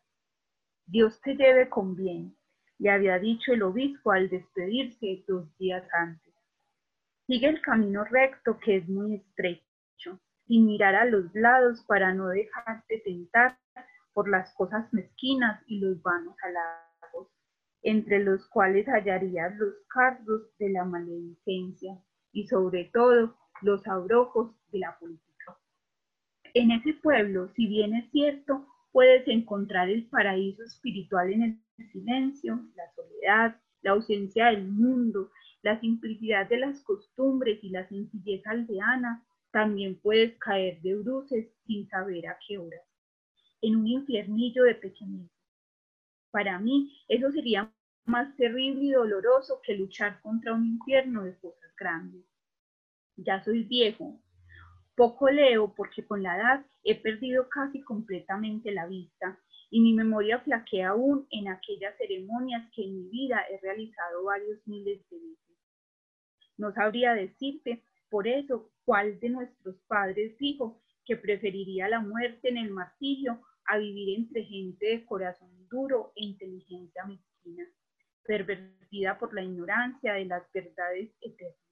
Dios 0.86 1.20
te 1.22 1.36
lleve 1.36 1.70
con 1.70 1.96
bien, 1.96 2.36
le 2.80 2.90
había 2.90 3.20
dicho 3.20 3.54
el 3.54 3.64
obispo 3.64 4.12
al 4.12 4.30
despedirse 4.30 5.24
dos 5.28 5.46
días 5.58 5.84
antes. 5.94 6.34
Sigue 7.28 7.48
el 7.48 7.62
camino 7.62 8.04
recto 8.06 8.58
que 8.60 8.78
es 8.78 8.90
muy 8.90 9.16
estrecho, 9.16 10.20
sin 10.48 10.66
mirar 10.66 10.96
a 10.96 11.06
los 11.06 11.34
lados 11.36 11.84
para 11.86 12.14
no 12.14 12.30
dejarte 12.30 13.00
tentar 13.00 13.60
por 14.14 14.28
las 14.30 14.54
cosas 14.56 14.92
mezquinas 14.94 15.62
y 15.68 15.80
los 15.80 16.02
vanos 16.02 16.36
halagos 16.42 16.90
entre 17.82 18.24
los 18.24 18.46
cuales 18.50 18.86
hallarías 18.88 19.56
los 19.58 19.74
cardos 19.88 20.42
de 20.58 20.70
la 20.70 20.84
maledicencia 20.86 21.98
y 22.32 22.48
sobre 22.48 22.86
todo 22.86 23.38
los 23.62 23.86
abrojos 23.88 24.52
de 24.72 24.80
la 24.80 24.98
política. 25.00 25.58
En 26.54 26.72
ese 26.72 26.94
pueblo, 26.96 27.50
si 27.56 27.68
bien 27.68 27.94
es 27.94 28.10
cierto, 28.12 28.66
puedes 28.92 29.28
encontrar 29.28 29.90
el 29.90 30.08
paraíso 30.08 30.64
espiritual 30.64 31.32
en 31.32 31.44
el 31.44 31.92
silencio, 31.92 32.60
la 32.76 32.92
soledad, 32.96 33.62
la 33.82 33.92
ausencia 33.92 34.48
del 34.48 34.68
mundo, 34.68 35.32
la 35.62 35.80
simplicidad 35.80 36.48
de 36.48 36.58
las 36.58 36.82
costumbres 36.82 37.64
y 37.64 37.70
la 37.70 37.88
sencillez 37.88 38.46
aldeana, 38.48 39.26
también 39.52 40.00
puedes 40.00 40.38
caer 40.38 40.82
de 40.82 40.96
bruces 40.96 41.48
sin 41.66 41.88
saber 41.88 42.28
a 42.28 42.38
qué 42.48 42.58
horas, 42.58 42.86
en 43.62 43.78
un 43.78 43.88
infiernillo 43.88 44.64
de 44.64 44.76
pequeñez. 44.76 45.30
Para 46.32 46.60
mí, 46.60 46.96
eso 47.08 47.32
sería 47.32 47.74
más 48.06 48.36
terrible 48.36 48.84
y 48.84 48.92
doloroso 48.92 49.60
que 49.64 49.76
luchar 49.76 50.22
contra 50.22 50.54
un 50.54 50.66
infierno 50.66 51.24
de 51.24 51.38
cosas 51.40 51.76
grandes. 51.76 52.26
Ya 53.16 53.44
soy 53.44 53.64
viejo, 53.64 54.22
poco 55.00 55.30
leo 55.30 55.74
porque 55.78 56.06
con 56.06 56.22
la 56.22 56.36
edad 56.36 56.66
he 56.84 56.94
perdido 56.94 57.48
casi 57.48 57.82
completamente 57.84 58.70
la 58.70 58.86
vista 58.86 59.40
y 59.70 59.80
mi 59.80 59.94
memoria 59.94 60.42
flaquea 60.42 60.90
aún 60.90 61.26
en 61.32 61.48
aquellas 61.48 61.96
ceremonias 61.98 62.70
que 62.76 62.84
en 62.84 62.98
mi 62.98 63.08
vida 63.08 63.42
he 63.50 63.62
realizado 63.62 64.26
varios 64.26 64.60
miles 64.68 65.00
de 65.10 65.18
veces. 65.18 65.58
No 66.58 66.74
sabría 66.74 67.14
decirte, 67.14 67.82
por 68.10 68.28
eso, 68.28 68.72
cuál 68.84 69.22
de 69.22 69.30
nuestros 69.30 69.78
padres 69.88 70.38
dijo 70.38 70.82
que 71.06 71.16
preferiría 71.16 71.88
la 71.88 72.02
muerte 72.02 72.50
en 72.50 72.58
el 72.58 72.70
martillo 72.70 73.40
a 73.68 73.78
vivir 73.78 74.20
entre 74.20 74.44
gente 74.44 74.86
de 74.86 75.06
corazón 75.06 75.66
duro 75.70 76.12
e 76.18 76.26
inteligencia 76.26 77.06
mezquina, 77.06 77.66
pervertida 78.26 79.18
por 79.18 79.34
la 79.34 79.44
ignorancia 79.44 80.16
de 80.16 80.26
las 80.26 80.44
verdades 80.52 81.10
eternas. 81.22 81.69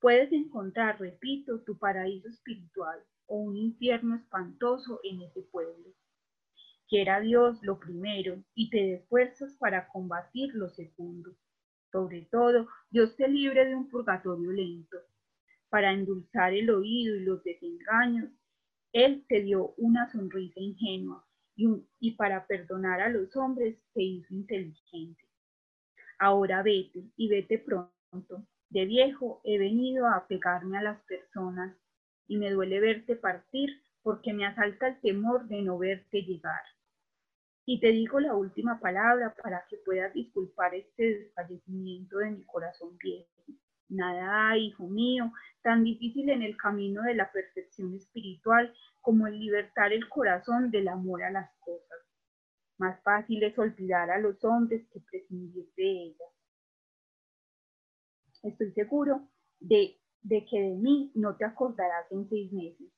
Puedes 0.00 0.30
encontrar, 0.32 1.00
repito, 1.00 1.60
tu 1.62 1.76
paraíso 1.76 2.28
espiritual 2.28 3.00
o 3.26 3.38
un 3.38 3.56
infierno 3.56 4.14
espantoso 4.14 5.00
en 5.02 5.22
ese 5.22 5.42
pueblo. 5.42 5.92
Quiera 6.88 7.20
Dios 7.20 7.58
lo 7.62 7.80
primero 7.80 8.42
y 8.54 8.70
te 8.70 8.78
dé 8.78 9.06
fuerzas 9.08 9.56
para 9.58 9.88
combatir 9.88 10.54
lo 10.54 10.68
segundo. 10.70 11.36
Sobre 11.90 12.28
todo, 12.30 12.68
Dios 12.90 13.16
te 13.16 13.28
libre 13.28 13.66
de 13.66 13.74
un 13.74 13.88
purgatorio 13.88 14.52
lento. 14.52 14.98
Para 15.68 15.92
endulzar 15.92 16.54
el 16.54 16.70
oído 16.70 17.16
y 17.16 17.24
los 17.24 17.42
desengaños, 17.42 18.30
Él 18.92 19.26
te 19.28 19.42
dio 19.42 19.74
una 19.76 20.10
sonrisa 20.10 20.60
ingenua 20.60 21.26
y, 21.56 21.66
y 21.98 22.12
para 22.12 22.46
perdonar 22.46 23.00
a 23.00 23.08
los 23.08 23.34
hombres 23.36 23.76
te 23.92 24.02
hizo 24.02 24.32
inteligente. 24.32 25.28
Ahora 26.18 26.62
vete 26.62 27.10
y 27.16 27.28
vete 27.28 27.58
pronto. 27.58 28.46
De 28.70 28.84
viejo 28.84 29.40
he 29.44 29.58
venido 29.58 30.06
a 30.06 30.26
pegarme 30.26 30.76
a 30.76 30.82
las 30.82 31.00
personas 31.04 31.74
y 32.26 32.36
me 32.36 32.50
duele 32.50 32.80
verte 32.80 33.16
partir 33.16 33.70
porque 34.02 34.32
me 34.34 34.46
asalta 34.46 34.88
el 34.88 35.00
temor 35.00 35.48
de 35.48 35.62
no 35.62 35.78
verte 35.78 36.22
llegar. 36.22 36.60
Y 37.64 37.80
te 37.80 37.88
digo 37.88 38.20
la 38.20 38.34
última 38.34 38.78
palabra 38.78 39.34
para 39.42 39.64
que 39.68 39.78
puedas 39.78 40.12
disculpar 40.12 40.74
este 40.74 41.02
desfallecimiento 41.02 42.18
de 42.18 42.30
mi 42.30 42.44
corazón 42.44 42.96
viejo. 42.98 43.44
Nada 43.88 44.56
hijo 44.58 44.86
mío, 44.86 45.32
tan 45.62 45.82
difícil 45.82 46.28
en 46.28 46.42
el 46.42 46.56
camino 46.56 47.02
de 47.02 47.14
la 47.14 47.32
perfección 47.32 47.94
espiritual 47.94 48.74
como 49.00 49.26
el 49.26 49.38
libertar 49.38 49.94
el 49.94 50.08
corazón 50.10 50.70
del 50.70 50.88
amor 50.88 51.22
a 51.22 51.30
las 51.30 51.50
cosas. 51.60 51.98
Más 52.76 53.02
fácil 53.02 53.42
es 53.42 53.58
olvidar 53.58 54.10
a 54.10 54.18
los 54.18 54.44
hombres 54.44 54.86
que 54.92 55.00
prescindir 55.00 55.72
de 55.74 56.04
ellas. 56.04 56.37
Estoy 58.42 58.72
seguro 58.72 59.28
de, 59.60 59.98
de 60.22 60.44
que 60.46 60.60
de 60.60 60.74
mí 60.74 61.10
no 61.14 61.36
te 61.36 61.44
acordarás 61.44 62.10
en 62.10 62.28
seis 62.28 62.52
meses. 62.52 62.88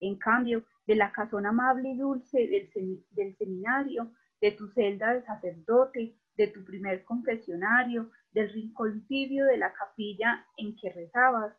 En 0.00 0.16
cambio, 0.16 0.64
de 0.86 0.96
la 0.96 1.12
casona 1.12 1.50
amable 1.50 1.90
y 1.90 1.98
dulce 1.98 2.48
del, 2.48 3.04
del 3.10 3.36
seminario, 3.36 4.12
de 4.40 4.52
tu 4.52 4.68
celda 4.68 5.14
de 5.14 5.22
sacerdote, 5.22 6.16
de 6.36 6.46
tu 6.48 6.64
primer 6.64 7.04
confesionario, 7.04 8.10
del 8.32 8.50
rincón 8.52 9.06
tibio 9.06 9.44
de 9.44 9.58
la 9.58 9.72
capilla 9.72 10.46
en 10.56 10.74
que 10.76 10.90
rezabas, 10.90 11.54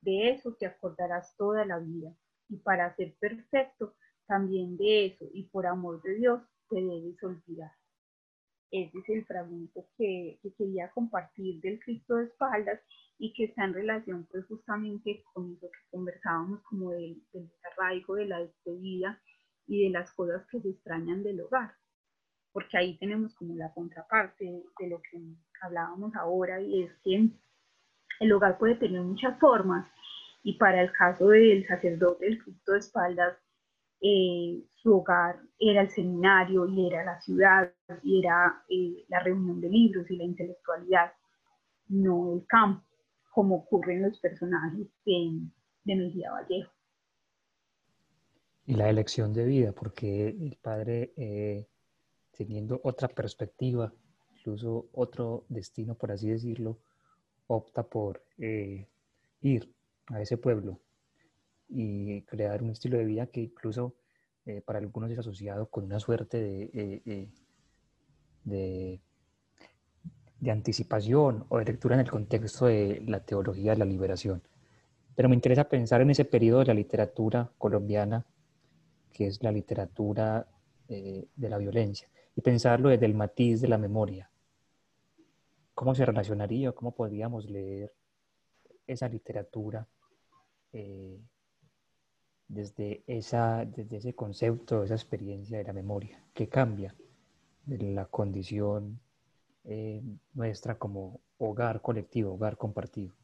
de 0.00 0.30
eso 0.30 0.54
te 0.54 0.66
acordarás 0.66 1.36
toda 1.36 1.64
la 1.64 1.78
vida. 1.78 2.14
Y 2.48 2.56
para 2.58 2.94
ser 2.96 3.14
perfecto, 3.18 3.94
también 4.26 4.76
de 4.76 5.06
eso, 5.06 5.26
y 5.32 5.44
por 5.44 5.66
amor 5.66 6.02
de 6.02 6.14
Dios, 6.14 6.42
te 6.68 6.76
debes 6.76 7.22
olvidar. 7.22 7.72
Ese 8.74 8.98
es 8.98 9.08
el 9.08 9.24
fragmento 9.24 9.86
que, 9.96 10.40
quería 10.58 10.90
compartir 10.90 11.60
del 11.60 11.78
Cristo 11.78 12.16
de 12.16 12.24
espaldas 12.24 12.80
y 13.18 13.32
que 13.32 13.44
está 13.44 13.66
en 13.66 13.74
relación 13.74 14.26
pues 14.32 14.44
justamente 14.46 15.22
con 15.32 15.52
eso 15.52 15.70
que 15.70 15.90
conversábamos 15.92 16.60
como 16.62 16.90
del, 16.90 17.22
desarraigo, 17.32 18.16
de 18.16 18.26
la 18.26 18.40
despedida 18.40 19.22
y 19.68 19.84
de 19.84 19.90
las 19.90 20.12
cosas 20.14 20.44
que 20.50 20.60
se 20.60 20.70
extrañan 20.70 21.22
del 21.22 21.42
hogar. 21.42 21.72
Porque 22.50 22.76
ahí 22.76 22.98
tenemos 22.98 23.32
como 23.36 23.54
la 23.54 23.72
contraparte 23.72 24.44
de 24.44 24.88
lo 24.88 25.00
que 25.02 25.22
hablábamos 25.62 26.12
ahora 26.16 26.60
y 26.60 26.82
es 26.82 26.92
que 27.04 27.28
el 28.18 28.32
hogar 28.32 28.58
puede 28.58 28.74
tener 28.74 29.02
muchas 29.02 29.38
formas 29.38 29.88
y 30.42 30.54
para 30.54 30.82
el 30.82 30.90
caso 30.90 31.28
del 31.28 31.64
sacerdote 31.68 32.24
del 32.24 32.42
Cristo 32.42 32.72
de 32.72 32.78
espaldas 32.80 33.38
eh, 34.06 34.62
su 34.82 34.96
hogar 34.96 35.40
era 35.58 35.80
el 35.80 35.88
seminario 35.88 36.66
y 36.68 36.86
era 36.86 37.02
la 37.06 37.18
ciudad 37.22 37.72
y 38.02 38.18
era 38.18 38.62
eh, 38.68 39.02
la 39.08 39.20
reunión 39.20 39.62
de 39.62 39.70
libros 39.70 40.10
y 40.10 40.16
la 40.16 40.24
intelectualidad, 40.24 41.10
no 41.88 42.34
el 42.34 42.46
campo, 42.46 42.84
como 43.30 43.56
ocurre 43.56 43.94
en 43.94 44.02
los 44.02 44.20
personajes 44.20 44.86
de, 45.06 45.40
de 45.84 45.96
Mejía 45.96 46.32
Vallejo. 46.32 46.70
Y 48.66 48.74
la 48.74 48.90
elección 48.90 49.32
de 49.32 49.46
vida, 49.46 49.72
porque 49.72 50.28
el 50.28 50.58
padre, 50.60 51.14
eh, 51.16 51.66
teniendo 52.30 52.82
otra 52.84 53.08
perspectiva, 53.08 53.90
incluso 54.36 54.90
otro 54.92 55.46
destino, 55.48 55.94
por 55.94 56.12
así 56.12 56.28
decirlo, 56.28 56.78
opta 57.46 57.82
por 57.82 58.22
ir 58.36 59.74
a 60.08 60.20
ese 60.20 60.36
pueblo 60.36 60.83
y 61.68 62.22
crear 62.22 62.62
un 62.62 62.70
estilo 62.70 62.98
de 62.98 63.04
vida 63.04 63.26
que 63.26 63.40
incluso 63.40 63.94
eh, 64.46 64.60
para 64.60 64.78
algunos 64.78 65.10
es 65.10 65.18
asociado 65.18 65.70
con 65.70 65.84
una 65.84 65.98
suerte 65.98 66.38
de, 66.38 66.62
eh, 66.64 67.02
eh, 67.06 67.28
de, 68.44 69.00
de, 70.38 70.50
anticipación 70.50 71.46
o 71.48 71.58
de 71.58 71.64
lectura 71.64 71.94
en 71.94 72.02
el 72.02 72.10
contexto 72.10 72.66
de 72.66 73.02
la 73.06 73.20
teología 73.20 73.72
de 73.72 73.78
la 73.78 73.86
liberación. 73.86 74.42
Pero 75.14 75.30
me 75.30 75.34
interesa 75.34 75.64
pensar 75.64 76.02
en 76.02 76.10
ese 76.10 76.26
periodo 76.26 76.58
de 76.58 76.66
la 76.66 76.74
literatura 76.74 77.50
colombiana, 77.56 78.26
que 79.12 79.28
es 79.28 79.42
la 79.42 79.52
literatura 79.52 80.46
de 80.86 81.48
la 81.48 81.56
violencia, 81.56 82.08
y 82.36 82.42
pensarlo 82.42 82.90
desde 82.90 83.06
el 83.06 83.14
matiz 83.14 83.62
de 83.62 83.68
la 83.68 83.78
memoria. 83.78 84.28
¿Cómo 85.72 85.94
se 85.94 86.04
relacionaría, 86.04 86.72
cómo 86.72 86.94
podríamos 86.94 87.48
leer 87.48 87.92
esa 88.86 89.08
literatura 89.08 89.86
desde, 92.48 93.02
esa, 93.06 93.64
desde 93.64 93.98
ese 93.98 94.14
concepto, 94.14 94.84
esa 94.84 94.94
experiencia 94.94 95.58
de 95.58 95.64
la 95.64 95.72
memoria, 95.72 96.22
que 96.34 96.48
cambia 96.48 96.94
de 97.66 97.78
la 97.92 98.06
condición 98.06 99.00
eh, 99.64 100.02
nuestra 100.34 100.78
como 100.78 101.20
hogar 101.38 101.80
colectivo, 101.80 102.34
hogar 102.34 102.56
compartido. 102.56 103.14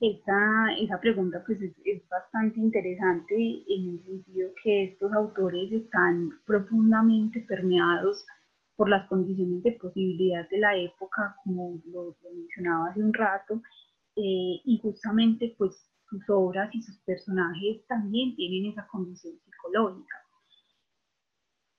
Esa, 0.00 0.74
esa 0.80 1.00
pregunta 1.00 1.44
pues 1.46 1.62
es, 1.62 1.72
es, 1.84 2.08
bastante 2.08 2.58
interesante 2.58 3.36
en 3.36 3.90
el 3.90 4.02
sentido 4.04 4.50
que 4.60 4.84
estos 4.84 5.12
autores 5.12 5.70
están 5.70 6.30
profundamente 6.44 7.40
permeados 7.42 8.26
por 8.74 8.88
las 8.88 9.06
condiciones 9.08 9.62
de 9.62 9.72
posibilidad 9.72 10.48
de 10.48 10.58
la 10.58 10.76
época, 10.76 11.36
como 11.44 11.80
lo, 11.86 12.16
mencionaba 12.34 12.88
hace 12.88 13.00
un 13.00 13.14
rato, 13.14 13.62
eh, 14.16 14.60
y 14.64 14.80
justamente 14.82 15.54
pues 15.56 15.88
sus 16.12 16.28
obras 16.28 16.68
y 16.74 16.82
sus 16.82 16.98
personajes 16.98 17.86
también 17.86 18.36
tienen 18.36 18.70
esa 18.70 18.86
condición 18.86 19.34
psicológica. 19.44 20.16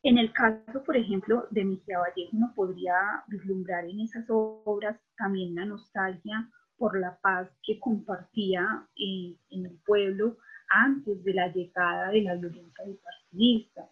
En 0.02 0.17
el 0.17 0.34
caso, 0.34 0.84
por 0.84 0.98
ejemplo, 0.98 1.48
de 1.52 1.63
Mejía 1.63 2.00
Vallejo, 2.00 2.36
uno 2.36 2.52
podría 2.56 3.24
vislumbrar 3.28 3.86
en 3.86 4.02
esas 4.02 4.26
obras 4.30 5.00
también 5.17 5.56
la 5.56 5.65
nostalgia 5.65 6.50
por 6.78 7.00
la 7.00 7.17
paz 7.22 7.48
que 7.63 7.80
compartía 7.80 8.86
eh, 8.98 9.38
en 9.52 9.65
el 9.67 9.78
pueblo 9.86 10.38
antes 10.69 11.24
de 11.24 11.34
la 11.34 11.48
llegada 11.54 12.10
de 12.10 12.22
la 12.24 12.36
violencia 12.36 12.86
bipartidista. 12.86 13.89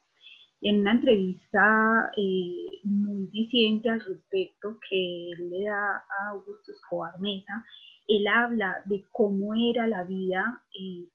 En 0.62 0.82
una 0.82 0.92
entrevista 0.92 2.12
eh, 2.18 2.66
muy 2.84 3.28
diciente 3.28 3.90
al 3.90 4.02
respecto 4.02 4.80
que 4.90 5.32
le 5.38 5.64
da 5.66 5.96
a 5.98 6.30
Augusto 6.32 6.72
Escobar 6.72 7.20
Mesa, 7.20 7.64
él 8.18 8.28
habla 8.28 8.82
de 8.86 9.06
cómo 9.12 9.54
era 9.56 9.88
la 9.88 10.04
vida 10.04 10.64
en, 10.74 11.08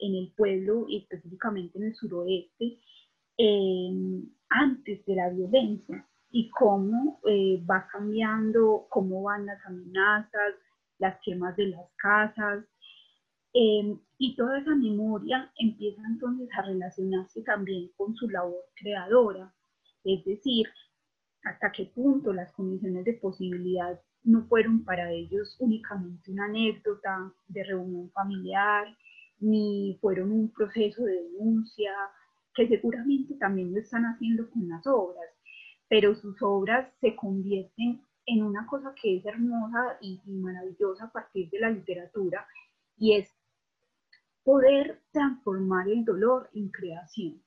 el 0.00 0.32
pueblo, 0.36 0.86
y 0.88 0.98
específicamente 0.98 1.78
en 1.78 1.84
el 1.84 1.94
suroeste, 1.94 2.78
antes 4.48 5.04
de 5.04 5.14
la 5.14 5.28
violencia 5.30 6.06
y 6.30 6.50
cómo 6.50 7.20
eh, 7.26 7.62
va 7.68 7.86
cambiando, 7.90 8.86
cómo 8.88 9.22
van 9.22 9.46
las 9.46 9.64
amenazas, 9.66 10.54
las 10.98 11.18
quemas 11.24 11.56
de 11.56 11.68
las 11.68 11.90
casas, 11.96 12.64
em, 13.52 13.98
y 14.18 14.36
toda 14.36 14.58
esa 14.58 14.74
memoria 14.74 15.50
empieza 15.58 16.02
entonces 16.06 16.48
a 16.56 16.62
relacionarse 16.62 17.42
también 17.42 17.90
con 17.96 18.14
su 18.16 18.28
labor 18.28 18.64
creadora, 18.74 19.54
es 20.04 20.24
decir, 20.24 20.66
hasta 21.44 21.72
qué 21.72 21.86
punto 21.86 22.32
las 22.32 22.52
condiciones 22.52 23.04
de 23.04 23.14
posibilidad 23.14 24.00
no 24.28 24.46
fueron 24.46 24.84
para 24.84 25.10
ellos 25.10 25.56
únicamente 25.58 26.30
una 26.30 26.44
anécdota 26.44 27.32
de 27.48 27.64
reunión 27.64 28.10
familiar, 28.10 28.86
ni 29.40 29.96
fueron 30.02 30.32
un 30.32 30.50
proceso 30.50 31.02
de 31.02 31.22
denuncia, 31.22 31.92
que 32.54 32.68
seguramente 32.68 33.34
también 33.36 33.72
lo 33.72 33.80
están 33.80 34.04
haciendo 34.04 34.50
con 34.50 34.68
las 34.68 34.86
obras, 34.86 35.30
pero 35.88 36.14
sus 36.14 36.36
obras 36.42 36.92
se 37.00 37.16
convierten 37.16 38.02
en 38.26 38.42
una 38.42 38.66
cosa 38.66 38.94
que 39.00 39.16
es 39.16 39.24
hermosa 39.24 39.96
y, 40.02 40.20
maravillosa 40.26 41.06
a 41.06 41.12
partir 41.12 41.48
de 41.48 41.60
la 41.60 41.70
literatura, 41.70 42.46
y 42.98 43.14
es 43.14 43.34
poder 44.44 45.00
transformar 45.10 45.88
el 45.88 46.04
dolor 46.04 46.50
en 46.52 46.68
creación. 46.68 47.42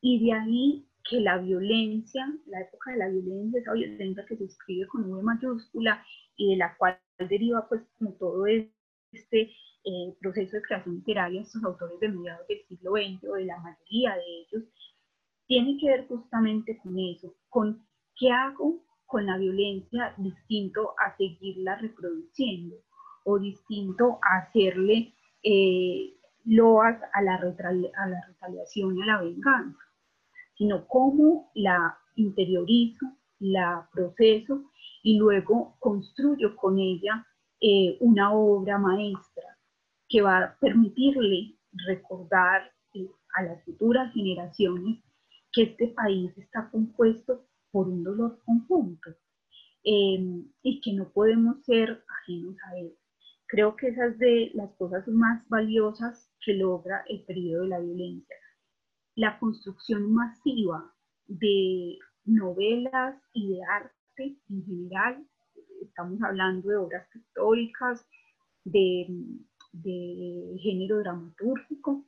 Y 0.00 0.24
de 0.24 0.32
ahí 0.32 0.88
que 1.08 1.20
la 1.20 1.38
violencia, 1.38 2.26
la 2.46 2.60
época 2.60 2.92
de 2.92 2.98
la 2.98 3.08
violencia, 3.08 3.60
esa 3.60 3.72
violencia 3.72 4.26
que 4.26 4.36
se 4.36 4.44
escribe 4.44 4.86
con 4.88 5.10
V 5.10 5.22
mayúscula 5.22 6.04
y 6.36 6.50
de 6.50 6.56
la 6.56 6.76
cual 6.76 6.98
deriva 7.18 7.68
pues 7.68 7.82
como 7.98 8.12
todo 8.14 8.46
este 8.46 9.52
eh, 9.84 10.16
proceso 10.20 10.56
de 10.56 10.62
creación 10.62 10.96
literaria, 10.96 11.42
estos 11.42 11.62
autores 11.64 12.00
de 12.00 12.08
mediados 12.08 12.46
del 12.48 12.66
siglo 12.66 12.92
XX 12.92 13.24
o 13.30 13.34
de 13.34 13.44
la 13.44 13.58
mayoría 13.58 14.16
de 14.16 14.40
ellos, 14.40 14.64
tiene 15.46 15.78
que 15.80 15.86
ver 15.86 16.08
justamente 16.08 16.78
con 16.78 16.98
eso, 16.98 17.34
con 17.48 17.86
qué 18.16 18.30
hago 18.30 18.82
con 19.06 19.26
la 19.26 19.38
violencia 19.38 20.12
distinto 20.16 20.94
a 20.98 21.16
seguirla 21.16 21.76
reproduciendo 21.76 22.76
o 23.24 23.38
distinto 23.38 24.18
a 24.22 24.38
hacerle 24.38 25.14
eh, 25.44 26.14
loas 26.44 27.00
a 27.12 27.22
la, 27.22 27.34
a 27.36 28.06
la 28.08 28.26
retaliación 28.26 28.96
y 28.96 29.02
a 29.02 29.06
la 29.06 29.22
venganza 29.22 29.85
sino 30.56 30.86
cómo 30.86 31.50
la 31.54 31.98
interiorizo, 32.16 33.06
la 33.38 33.88
proceso 33.92 34.70
y 35.02 35.18
luego 35.18 35.76
construyo 35.78 36.56
con 36.56 36.78
ella 36.78 37.26
eh, 37.60 37.96
una 38.00 38.32
obra 38.32 38.78
maestra 38.78 39.44
que 40.08 40.22
va 40.22 40.38
a 40.38 40.58
permitirle 40.58 41.56
recordar 41.86 42.72
eh, 42.94 43.08
a 43.34 43.42
las 43.42 43.64
futuras 43.64 44.12
generaciones 44.14 45.02
que 45.52 45.62
este 45.62 45.88
país 45.88 46.36
está 46.38 46.70
compuesto 46.70 47.46
por 47.70 47.88
un 47.88 48.04
dolor 48.04 48.40
conjunto 48.44 49.10
em, 49.84 50.46
y 50.62 50.80
que 50.80 50.92
no 50.92 51.10
podemos 51.12 51.64
ser 51.64 52.04
ajenos 52.22 52.56
a 52.68 52.78
él. 52.78 52.94
Creo 53.46 53.76
que 53.76 53.88
esas 53.88 54.18
de 54.18 54.50
las 54.54 54.74
cosas 54.76 55.06
más 55.08 55.46
valiosas 55.48 56.30
que 56.44 56.54
logra 56.54 57.04
el 57.08 57.22
periodo 57.24 57.62
de 57.62 57.68
la 57.68 57.80
violencia 57.80 58.36
la 59.16 59.38
construcción 59.38 60.12
masiva 60.12 60.94
de 61.26 61.98
novelas 62.24 63.16
y 63.32 63.54
de 63.54 63.64
arte 63.64 64.36
en 64.50 64.64
general, 64.64 65.26
estamos 65.82 66.22
hablando 66.22 66.68
de 66.68 66.76
obras 66.76 67.08
pictóricas, 67.12 68.06
de, 68.64 69.06
género 70.62 70.98
dramatúrgico, 70.98 72.06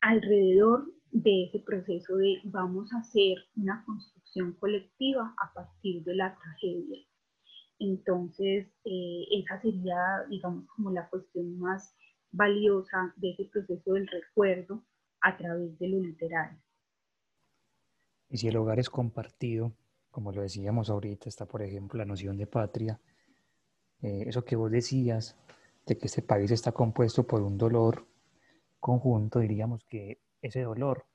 alrededor 0.00 0.92
de 1.10 1.44
ese 1.44 1.60
proceso 1.60 2.16
de 2.16 2.38
vamos 2.44 2.92
a 2.92 2.98
hacer 2.98 3.36
una 3.56 3.84
construcción 3.84 4.52
colectiva 4.54 5.34
a 5.42 5.52
partir 5.52 6.02
de 6.04 6.14
la 6.14 6.34
tragedia. 6.34 6.98
Entonces, 7.78 8.66
eh, 8.84 9.24
esa 9.30 9.60
sería, 9.60 10.24
digamos, 10.28 10.66
como 10.68 10.90
la 10.90 11.08
cuestión 11.08 11.58
más 11.58 11.94
valiosa 12.32 13.12
de 13.16 13.30
ese 13.32 13.44
proceso 13.44 13.92
del 13.92 14.08
recuerdo 14.08 14.82
a 15.22 15.36
través 15.36 15.78
de 15.78 15.88
lo 15.88 16.00
literario. 16.00 16.58
Y 18.28 18.38
si 18.38 18.48
el 18.48 18.56
hogar 18.56 18.78
es 18.78 18.90
compartido, 18.90 19.72
como 20.10 20.32
lo 20.32 20.42
decíamos 20.42 20.90
ahorita, 20.90 21.28
está 21.28 21.46
por 21.46 21.62
ejemplo 21.62 21.98
la 21.98 22.04
noción 22.04 22.36
de 22.36 22.46
patria, 22.46 23.00
eh, 24.02 24.24
eso 24.26 24.44
que 24.44 24.56
vos 24.56 24.70
decías, 24.70 25.36
de 25.86 25.96
que 25.96 26.06
este 26.06 26.22
país 26.22 26.50
está 26.50 26.72
compuesto 26.72 27.26
por 27.26 27.42
un 27.42 27.56
dolor 27.58 28.06
conjunto, 28.80 29.38
diríamos 29.38 29.84
que 29.84 30.18
ese 30.40 30.62
dolor 30.62 31.06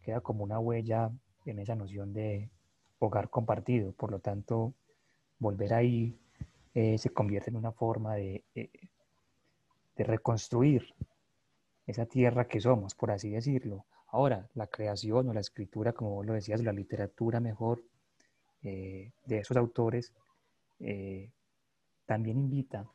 queda 0.00 0.20
como 0.20 0.44
una 0.44 0.58
huella 0.58 1.10
en 1.44 1.58
esa 1.58 1.74
noción 1.74 2.12
de 2.12 2.50
hogar 2.98 3.30
compartido, 3.30 3.92
por 3.92 4.10
lo 4.10 4.20
tanto, 4.20 4.74
volver 5.38 5.74
ahí 5.74 6.18
eh, 6.74 6.98
se 6.98 7.10
convierte 7.10 7.50
en 7.50 7.56
una 7.56 7.72
forma 7.72 8.14
de, 8.14 8.44
eh, 8.54 8.70
de 9.96 10.04
reconstruir 10.04 10.94
esa 11.88 12.04
tierra 12.04 12.46
que 12.46 12.60
somos, 12.60 12.94
por 12.94 13.10
así 13.10 13.30
decirlo. 13.30 13.86
Ahora, 14.08 14.46
la 14.54 14.66
creación 14.66 15.28
o 15.28 15.32
la 15.32 15.40
escritura, 15.40 15.94
como 15.94 16.10
vos 16.10 16.26
lo 16.26 16.34
decías, 16.34 16.62
la 16.62 16.72
literatura 16.72 17.40
mejor 17.40 17.82
eh, 18.62 19.12
de 19.24 19.38
esos 19.38 19.56
autores, 19.56 20.12
eh, 20.80 21.32
también 22.04 22.38
invita 22.38 22.86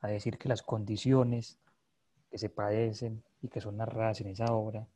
a 0.00 0.08
decir 0.08 0.36
que 0.36 0.50
las 0.50 0.62
condiciones 0.62 1.58
que 2.30 2.36
se 2.36 2.50
padecen 2.50 3.24
y 3.40 3.48
que 3.48 3.62
son 3.62 3.78
narradas 3.78 4.20
en 4.20 4.28
esa 4.28 4.52
obra, 4.54 4.86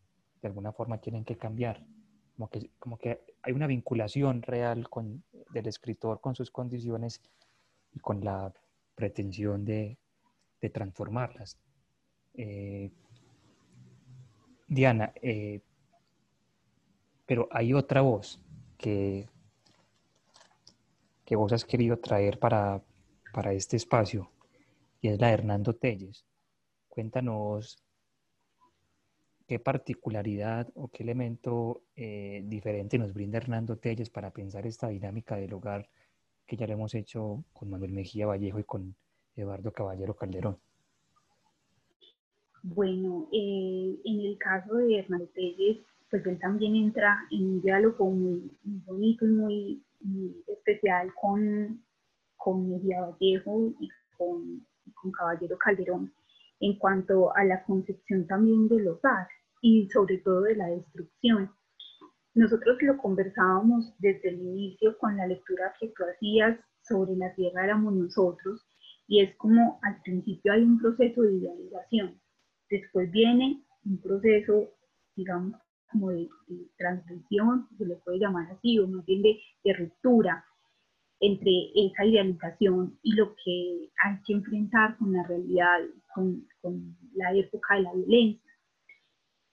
de 0.43 0.49
alguna 0.49 0.73
forma 0.73 0.99
tienen 0.99 1.25
que 1.25 1.39
cambiar. 1.39 1.83
Como 2.37 2.51
que, 2.51 2.71
como 2.79 2.99
que 2.99 3.25
hay 3.43 3.55
una 3.55 3.67
vinculación 3.67 4.43
real 4.43 4.89
con, 4.91 5.25
del 5.51 5.67
escritor 5.67 6.21
con 6.21 6.35
sus 6.35 6.51
condiciones 6.51 7.23
y 7.93 8.01
con 8.01 8.23
la 8.23 8.53
pretensión 8.95 9.65
de, 9.65 9.97
de 10.61 10.71
transformarlas. 10.71 11.59
Eh, 12.35 12.91
Diana, 14.71 15.13
eh, 15.21 15.63
pero 17.27 17.49
hay 17.51 17.75
otra 17.75 18.03
voz 18.03 18.41
que, 18.79 19.29
que 21.25 21.35
vos 21.35 21.53
has 21.53 21.65
querido 21.65 21.99
traer 21.99 22.39
para, 22.39 22.81
este 23.53 23.77
espacio 23.77 24.31
y 25.01 25.09
es 25.09 25.21
la 25.21 25.27
de 25.27 25.33
Hernando 25.33 25.75
Telles. 25.75 26.25
Cuéntanos 26.89 27.83
qué 29.49 29.59
particularidad 29.59 30.69
o 30.77 30.87
qué 30.87 31.03
elemento 31.03 31.83
eh, 31.97 32.43
diferente 32.45 32.97
nos 32.97 33.13
brinda 33.13 33.39
Hernando 33.39 33.77
Telles 33.77 34.09
para 34.09 34.31
pensar 34.31 34.69
esta 34.69 34.87
dinámica 34.87 35.35
del 35.35 35.53
hogar 35.53 35.91
que 36.47 36.57
ya 36.57 36.69
lo 36.69 36.75
hemos 36.75 36.95
hecho 36.95 37.43
con 37.53 37.71
Manuel 37.71 37.91
Mejía 37.91 38.29
Vallejo 38.29 38.61
y 38.61 38.65
con 38.65 38.95
Eduardo 39.35 39.73
Caballero 39.73 40.15
Calderón. 40.15 40.61
Bueno, 42.63 43.27
eh, 43.33 43.99
en 44.05 44.21
el 44.21 44.37
caso 44.37 44.75
de 44.77 44.99
Hernán 44.99 45.27
Telles, 45.35 45.79
pues 46.11 46.27
él 46.27 46.39
también 46.39 46.77
entra 46.77 47.17
en 47.31 47.45
un 47.47 47.63
diálogo 47.63 48.11
muy, 48.11 48.51
bonito 48.63 49.25
y 49.27 49.31
muy, 49.31 49.83
especial 50.47 51.11
con, 51.21 51.83
con 52.37 52.71
Vallejo 52.71 53.73
y 53.81 53.89
con, 54.19 54.67
con 54.95 55.13
Caballero 55.13 55.57
Calderón 55.57 56.13
en 56.61 56.79
cuanto 56.79 57.35
a 57.35 57.45
la 57.45 57.65
concepción 57.65 58.27
también 58.27 58.69
del 58.69 58.89
hogar 58.89 59.27
y 59.63 59.89
sobre 59.89 60.19
todo 60.19 60.43
de 60.43 60.57
la 60.57 60.69
destrucción. 60.69 61.51
Nosotros 62.35 62.77
lo 62.83 62.99
conversábamos 62.99 63.95
desde 63.99 64.29
el 64.29 64.41
inicio 64.41 64.99
con 64.99 65.17
la 65.17 65.27
lectura 65.27 65.75
que 65.81 65.89
tú 65.89 66.05
hacías 66.05 66.59
sobre 66.83 67.17
la 67.17 67.35
tierra 67.35 67.65
éramos 67.65 67.95
nosotros 67.95 68.67
y 69.07 69.23
es 69.23 69.35
como 69.37 69.79
al 69.83 70.01
principio 70.03 70.53
hay 70.53 70.63
un 70.63 70.79
proceso 70.79 71.23
de 71.23 71.35
idealización 71.35 72.21
Después 72.71 73.11
viene 73.11 73.63
un 73.85 74.01
proceso, 74.01 74.71
digamos, 75.17 75.61
como 75.91 76.11
de, 76.11 76.29
transgresión, 76.79 77.69
se 77.77 77.85
le 77.85 77.97
puede 77.97 78.21
llamar 78.21 78.51
así, 78.53 78.79
o 78.79 78.87
más 78.87 79.05
bien 79.05 79.23
de, 79.23 79.75
ruptura 79.75 80.45
entre 81.19 81.51
esa 81.75 82.07
idealización 82.07 82.99
y 83.03 83.13
lo 83.13 83.35
que 83.35 83.91
hay 84.03 84.23
que 84.25 84.33
enfrentar 84.33 84.97
con 84.97 85.13
la 85.13 85.23
realidad, 85.25 85.81
con, 86.15 86.47
con, 86.63 86.97
la 87.15 87.35
época 87.35 87.75
de 87.75 87.83
la 87.83 87.93
violencia. 87.93 88.51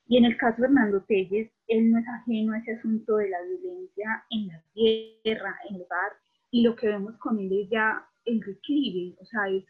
Y 0.07 0.17
en 0.17 0.25
el 0.25 0.37
caso 0.37 0.61
de 0.61 0.67
Hernando 0.67 1.03
Telles, 1.03 1.51
él 1.67 1.91
no 1.91 1.99
es 1.99 2.05
ajeno 2.07 2.53
a 2.53 2.59
ese 2.59 2.73
asunto 2.75 3.17
de 3.17 3.29
la 3.29 3.41
violencia 3.41 4.23
en 4.29 4.47
la 4.47 4.63
tierra, 4.73 5.57
en 5.67 5.75
el 5.75 5.81
hogar, 5.81 6.11
y 6.51 6.61
lo 6.61 6.75
que 6.75 6.87
vemos 6.87 7.17
con 7.17 7.39
él 7.39 7.51
es 7.51 7.69
ya 7.69 8.07
el 8.25 8.39
declive, 8.39 9.15
o 9.19 9.25
sea, 9.25 9.49
es 9.49 9.65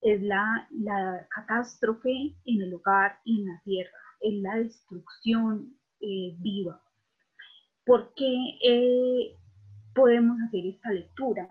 es 0.00 0.22
la, 0.22 0.68
catástrofe 1.30 2.36
en 2.44 2.62
el 2.62 2.74
hogar 2.74 3.18
y 3.24 3.40
en 3.40 3.48
la 3.48 3.60
tierra, 3.64 3.98
es 4.20 4.34
la 4.34 4.56
destrucción 4.56 5.76
eh, 6.00 6.34
viva. 6.38 6.82
¿Por 7.84 8.12
qué 8.14 8.58
eh, 8.64 9.36
podemos 9.94 10.36
hacer 10.46 10.66
esta 10.66 10.90
lectura? 10.90 11.48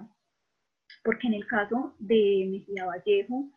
Porque 1.04 1.28
en 1.28 1.36
el 1.36 1.48
caso 1.48 1.96
de 2.00 2.48
Mejía 2.50 2.86
Vallejo 2.86 3.52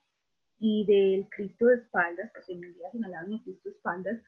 y 0.58 0.84
del 0.86 1.28
Cristo 1.28 1.66
de 1.66 1.76
espaldas, 1.76 2.30
que 2.32 2.42
se 2.42 2.54
me 2.56 2.72
señalado 2.92 3.26
en 3.26 3.32
el 3.34 3.42
Cristo 3.42 3.68
de 3.68 3.74
espaldas, 3.74 4.22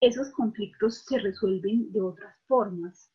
esos 0.00 0.30
conflictos 0.30 1.04
se 1.04 1.18
resuelven 1.18 1.90
de 1.92 2.00
otras 2.00 2.36
formas. 2.46 3.10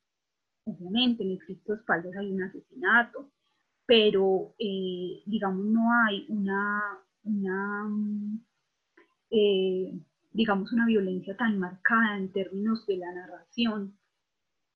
Obviamente, 0.65 1.23
en 1.23 1.31
el 1.31 1.39
Cristo 1.39 1.73
de 1.73 1.79
espaldas 1.79 2.15
hay 2.15 2.31
un 2.31 2.43
asesinato, 2.43 3.31
pero 3.91 4.55
eh, 4.57 5.21
digamos 5.25 5.65
no 5.65 5.91
hay 5.91 6.25
una, 6.29 6.81
eh, 9.29 9.99
digamos 10.31 10.71
una 10.71 10.85
violencia 10.85 11.35
tan 11.35 11.59
marcada 11.59 12.15
en 12.15 12.31
términos 12.31 12.85
de 12.87 12.95
la 12.95 13.11
narración 13.11 13.93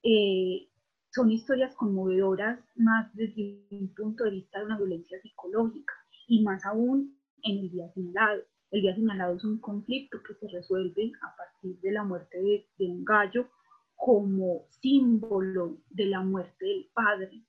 eh, 0.02 0.68
son 1.08 1.30
historias 1.30 1.74
conmovedoras 1.76 2.60
más 2.74 3.10
desde 3.14 3.62
un 3.70 3.88
punto 3.94 4.24
de 4.24 4.32
vista 4.32 4.58
de 4.58 4.66
una 4.66 4.76
violencia 4.76 5.18
psicológica 5.22 5.94
y 6.28 6.42
más 6.42 6.66
aún 6.66 7.18
en 7.42 7.60
el 7.60 7.70
día 7.70 7.90
señalado. 7.94 8.42
El 8.70 8.82
día 8.82 8.94
señalado 8.94 9.36
es 9.36 9.44
un 9.44 9.58
conflicto 9.60 10.18
que 10.22 10.34
se 10.34 10.48
resuelve 10.48 11.12
a 11.22 11.34
partir 11.34 11.80
de 11.80 11.92
la 11.92 12.04
muerte 12.04 12.36
de 12.38 12.84
un 12.84 13.02
gallo 13.02 13.48
como 13.94 14.66
símbolo 14.68 15.78
de 15.88 16.04
la 16.04 16.20
muerte 16.20 16.66
del 16.66 16.90
padre. 16.92 17.46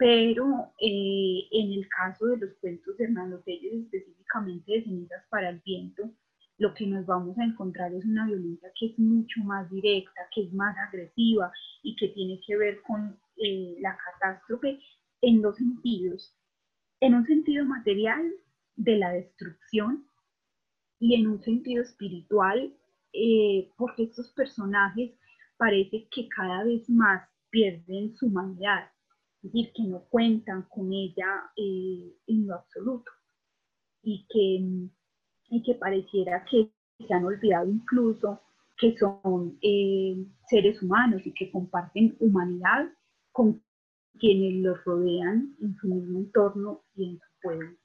Pero 0.00 0.72
eh, 0.80 1.46
en 1.50 1.72
el 1.72 1.86
caso 1.90 2.28
de 2.28 2.38
los 2.38 2.54
cuentos 2.54 2.96
de 2.96 3.04
Hernando 3.04 3.38
Telles, 3.40 3.84
específicamente 3.84 4.72
de 4.72 4.82
Cenizas 4.84 5.22
para 5.28 5.50
el 5.50 5.60
Viento, 5.60 6.10
lo 6.56 6.72
que 6.72 6.86
nos 6.86 7.04
vamos 7.04 7.36
a 7.36 7.44
encontrar 7.44 7.92
es 7.92 8.06
una 8.06 8.24
violencia 8.24 8.72
que 8.80 8.86
es 8.86 8.98
mucho 8.98 9.40
más 9.44 9.70
directa, 9.70 10.22
que 10.34 10.44
es 10.44 10.54
más 10.54 10.74
agresiva 10.88 11.52
y 11.82 11.96
que 11.96 12.08
tiene 12.08 12.40
que 12.46 12.56
ver 12.56 12.80
con 12.80 13.14
eh, 13.36 13.76
la 13.80 13.94
catástrofe 13.98 14.80
en 15.20 15.42
dos 15.42 15.56
sentidos. 15.56 16.34
En 17.00 17.14
un 17.14 17.26
sentido 17.26 17.66
material 17.66 18.32
de 18.76 18.96
la 18.96 19.12
destrucción 19.12 20.06
y 20.98 21.14
en 21.20 21.26
un 21.26 21.42
sentido 21.42 21.82
espiritual, 21.82 22.74
eh, 23.12 23.70
porque 23.76 24.04
estos 24.04 24.32
personajes 24.32 25.12
parece 25.58 26.08
que 26.10 26.26
cada 26.30 26.64
vez 26.64 26.88
más 26.88 27.28
pierden 27.50 28.16
su 28.16 28.28
humanidad, 28.28 28.88
es 29.42 29.52
decir, 29.52 29.72
que 29.74 29.82
no 29.84 30.04
cuentan 30.10 30.62
con 30.68 30.92
ella 30.92 31.50
eh, 31.56 32.14
en 32.26 32.46
lo 32.46 32.54
absoluto 32.54 33.10
y 34.02 34.26
que, 34.28 35.54
y 35.54 35.62
que 35.62 35.74
pareciera 35.74 36.44
que 36.44 36.70
se 36.98 37.14
han 37.14 37.24
olvidado 37.24 37.68
incluso 37.68 38.40
que 38.78 38.96
son 38.96 39.58
eh, 39.62 40.16
seres 40.48 40.82
humanos 40.82 41.22
y 41.24 41.32
que 41.32 41.50
comparten 41.50 42.16
humanidad 42.18 42.88
con 43.32 43.62
quienes 44.18 44.62
los 44.62 44.82
rodean 44.84 45.54
en 45.60 45.76
su 45.76 45.88
mismo 45.88 46.18
entorno 46.18 46.82
y 46.94 47.10
en 47.10 47.18
su 47.18 47.40
pueblo. 47.42 47.76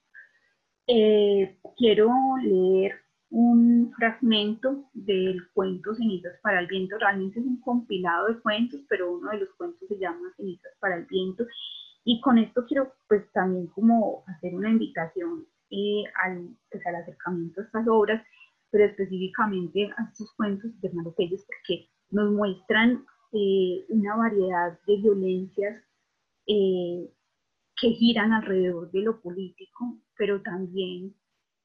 Eh, 0.88 1.58
quiero 1.78 2.12
leer 2.43 3.05
un 3.30 3.91
fragmento 3.97 4.89
del 4.93 5.49
cuento 5.53 5.95
Cenizas 5.95 6.39
para 6.41 6.59
el 6.59 6.67
Viento. 6.67 6.97
Realmente 6.97 7.39
es 7.39 7.45
un 7.45 7.59
compilado 7.61 8.28
de 8.28 8.39
cuentos, 8.39 8.82
pero 8.88 9.11
uno 9.11 9.32
de 9.32 9.39
los 9.39 9.49
cuentos 9.57 9.88
se 9.88 9.97
llama 9.97 10.34
Cenizas 10.38 10.71
para 10.80 10.97
el 10.97 11.05
Viento. 11.05 11.45
Y 12.03 12.21
con 12.21 12.38
esto 12.38 12.65
quiero 12.67 12.93
pues 13.07 13.32
también 13.34 13.67
como 13.67 14.23
hacer 14.28 14.53
una 14.53 14.69
invitación 14.69 15.45
eh, 15.71 16.03
al, 16.23 16.49
pues, 16.71 16.86
al 16.86 16.95
acercamiento 16.95 17.61
a 17.61 17.63
estas 17.63 17.88
obras, 17.88 18.23
pero 18.69 18.86
específicamente 18.86 19.89
a 19.97 20.03
estos 20.03 20.32
cuentos 20.36 20.69
de 20.80 20.88
Hernando 20.88 21.13
porque 21.15 21.89
nos 22.11 22.32
muestran 22.32 23.05
eh, 23.34 23.86
una 23.89 24.15
variedad 24.15 24.80
de 24.86 24.97
violencias 24.97 25.84
eh, 26.47 27.09
que 27.76 27.89
giran 27.91 28.32
alrededor 28.32 28.91
de 28.91 29.01
lo 29.01 29.19
político, 29.19 29.97
pero 30.17 30.41
también 30.41 31.15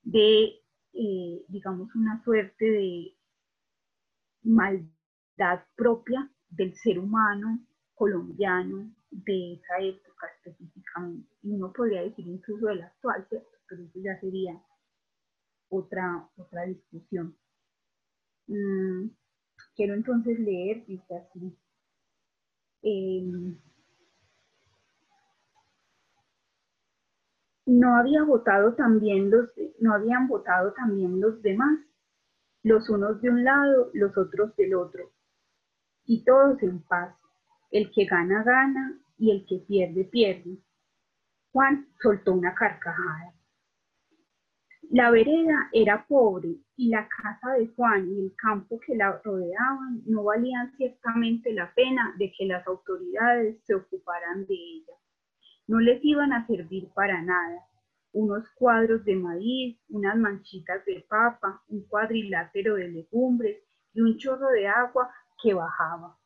de 0.03 0.61
eh, 0.93 1.45
digamos, 1.49 1.95
una 1.95 2.23
suerte 2.25 2.65
de 2.65 3.17
maldad 4.43 5.65
propia 5.77 6.31
del 6.49 6.75
ser 6.77 6.99
humano 6.99 7.61
colombiano 7.95 8.93
de 9.11 9.55
esa 9.55 9.79
época 9.81 10.27
específicamente. 10.37 11.29
Y 11.43 11.53
uno 11.53 11.73
podría 11.73 12.03
decir 12.03 12.27
incluso 12.27 12.67
del 12.67 12.83
actual, 12.83 13.27
pero 13.31 13.85
eso 13.85 14.01
ya 14.03 14.19
sería 14.21 14.61
otra, 15.69 16.29
otra 16.37 16.65
discusión. 16.65 17.37
Mm, 18.47 19.11
quiero 19.77 19.95
entonces 19.95 20.39
leer, 20.39 20.85
dice 20.87 21.17
así. 21.17 21.57
Em, 22.83 23.59
no 27.79 27.97
había 27.97 28.25
votado 28.25 28.75
también 28.75 29.31
los, 29.31 29.49
no 29.79 29.95
habían 29.95 30.27
votado 30.27 30.73
también 30.73 31.21
los 31.21 31.41
demás, 31.41 31.79
los 32.65 32.91
unos 32.91 33.21
de 33.23 33.31
un 33.31 33.45
lado, 33.45 33.91
los 33.95 34.17
otros 34.19 34.55
del 34.57 34.75
otro, 34.75 35.13
y 36.05 36.25
todos 36.25 36.61
en 36.63 36.83
paz. 36.83 37.15
El 37.71 37.93
que 37.93 38.07
gana, 38.07 38.43
gana, 38.43 38.99
y 39.19 39.31
el 39.31 39.47
que 39.47 39.59
pierde, 39.59 40.05
pierde. 40.05 40.59
Juan 41.53 41.87
soltó 42.03 42.33
una 42.33 42.55
carcajada. 42.55 43.35
La 44.91 45.13
vereda 45.13 45.69
era 45.73 46.05
pobre 46.09 46.57
y 46.75 46.89
la 46.89 47.09
casa 47.09 47.53
de 47.57 47.69
Juan 47.69 48.09
y 48.11 48.19
el 48.19 48.35
campo 48.35 48.81
que 48.85 48.97
la 48.97 49.21
rodeaban 49.23 50.03
no 50.07 50.25
valían 50.25 50.73
ciertamente 50.77 51.53
la 51.53 51.73
pena 51.75 52.13
de 52.19 52.33
que 52.37 52.47
las 52.47 52.67
autoridades 52.67 53.63
se 53.65 53.77
ocuparan 53.77 54.47
de 54.47 54.55
ella 54.55 54.95
no 55.71 55.79
les 55.79 56.05
iban 56.05 56.33
a 56.33 56.45
servir 56.49 56.91
para 56.95 57.23
nada. 57.23 57.65
Unos 58.13 58.43
cuadros 58.57 59.05
de 59.05 59.15
maíz, 59.15 59.79
unas 59.89 60.17
manchitas 60.17 60.85
de 60.85 61.07
papa, 61.09 61.63
un 61.69 61.87
cuadrilátero 61.87 62.75
de 62.75 62.89
legumbres 62.89 63.63
y 63.95 64.01
un 64.01 64.17
chorro 64.17 64.49
de 64.49 64.67
agua 64.67 65.15
que 65.41 65.55
bajaba. 65.55 66.19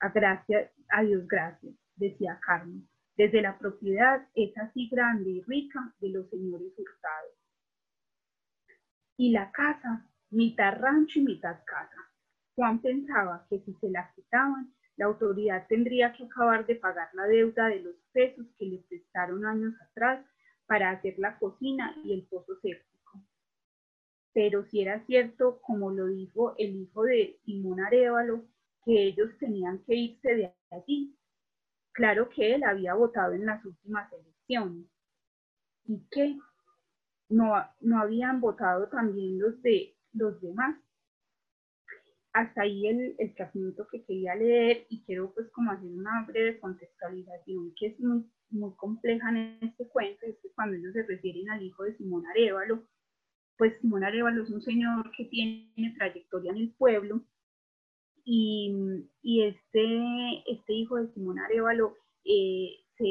A, 0.00 0.10
gracias, 0.10 0.70
a 0.90 1.02
Dios 1.02 1.26
gracias, 1.26 1.74
decía 1.94 2.38
Carmen, 2.44 2.86
desde 3.16 3.40
la 3.40 3.56
propiedad 3.58 4.28
es 4.34 4.54
así 4.58 4.90
grande 4.90 5.30
y 5.30 5.42
rica 5.44 5.94
de 6.00 6.10
los 6.10 6.28
señores 6.28 6.70
hurtados. 6.76 7.32
Y 9.16 9.32
la 9.32 9.50
casa, 9.52 10.06
mitad 10.28 10.78
rancho 10.78 11.20
y 11.20 11.22
mitad 11.22 11.64
casa. 11.64 12.12
Juan 12.54 12.82
pensaba 12.82 13.46
que 13.48 13.58
si 13.60 13.72
se 13.80 13.88
la 13.88 14.12
quitaban, 14.14 14.70
la 14.96 15.06
autoridad 15.06 15.66
tendría 15.68 16.12
que 16.12 16.24
acabar 16.24 16.66
de 16.66 16.76
pagar 16.76 17.08
la 17.14 17.26
deuda 17.26 17.68
de 17.68 17.80
los 17.80 17.96
pesos 18.12 18.46
que 18.58 18.66
le 18.66 18.78
prestaron 18.88 19.44
años 19.44 19.74
atrás 19.80 20.24
para 20.66 20.90
hacer 20.90 21.18
la 21.18 21.38
cocina 21.38 21.94
y 22.04 22.14
el 22.14 22.22
pozo 22.24 22.54
séptico. 22.60 23.22
Pero 24.32 24.64
si 24.64 24.80
era 24.80 25.04
cierto, 25.06 25.60
como 25.60 25.90
lo 25.90 26.06
dijo 26.06 26.54
el 26.58 26.76
hijo 26.76 27.04
de 27.04 27.38
Simón 27.44 27.80
Arevalo, 27.80 28.44
que 28.84 29.04
ellos 29.04 29.30
tenían 29.38 29.82
que 29.84 29.94
irse 29.94 30.34
de 30.34 30.54
allí. 30.70 31.16
Claro 31.92 32.28
que 32.28 32.54
él 32.54 32.64
había 32.64 32.94
votado 32.94 33.32
en 33.32 33.46
las 33.46 33.64
últimas 33.64 34.10
elecciones. 34.12 34.86
¿Y 35.86 36.00
qué? 36.10 36.38
No, 37.28 37.54
no 37.80 37.98
habían 37.98 38.40
votado 38.40 38.88
también 38.88 39.38
los 39.40 39.60
de 39.62 39.96
los 40.12 40.40
demás 40.40 40.76
hasta 42.36 42.62
ahí 42.62 42.86
el, 42.86 43.14
el 43.18 43.32
fragmento 43.32 43.86
que 43.90 44.04
quería 44.04 44.34
leer 44.34 44.86
y 44.90 45.02
quiero 45.04 45.32
pues 45.32 45.50
como 45.52 45.70
hacer 45.70 45.88
una 45.88 46.26
breve 46.26 46.60
contextualización 46.60 47.72
que 47.74 47.86
es 47.86 48.00
muy, 48.00 48.26
muy 48.50 48.74
compleja 48.76 49.30
en 49.30 49.58
este 49.62 49.88
cuento, 49.88 50.26
es 50.26 50.36
que 50.42 50.50
cuando 50.54 50.76
ellos 50.76 50.92
se 50.92 51.04
refieren 51.04 51.48
al 51.48 51.62
hijo 51.62 51.84
de 51.84 51.96
Simón 51.96 52.26
Arevalo, 52.26 52.86
pues 53.56 53.72
Simón 53.80 54.04
Arevalo 54.04 54.42
es 54.42 54.50
un 54.50 54.60
señor 54.60 55.10
que 55.16 55.24
tiene 55.24 55.94
trayectoria 55.96 56.50
en 56.52 56.58
el 56.58 56.74
pueblo 56.74 57.24
y, 58.22 58.70
y 59.22 59.44
este, 59.44 60.42
este 60.46 60.74
hijo 60.74 60.96
de 60.96 61.10
Simón 61.14 61.38
Arevalo 61.38 61.94
eh, 62.22 62.84
se 62.98 63.04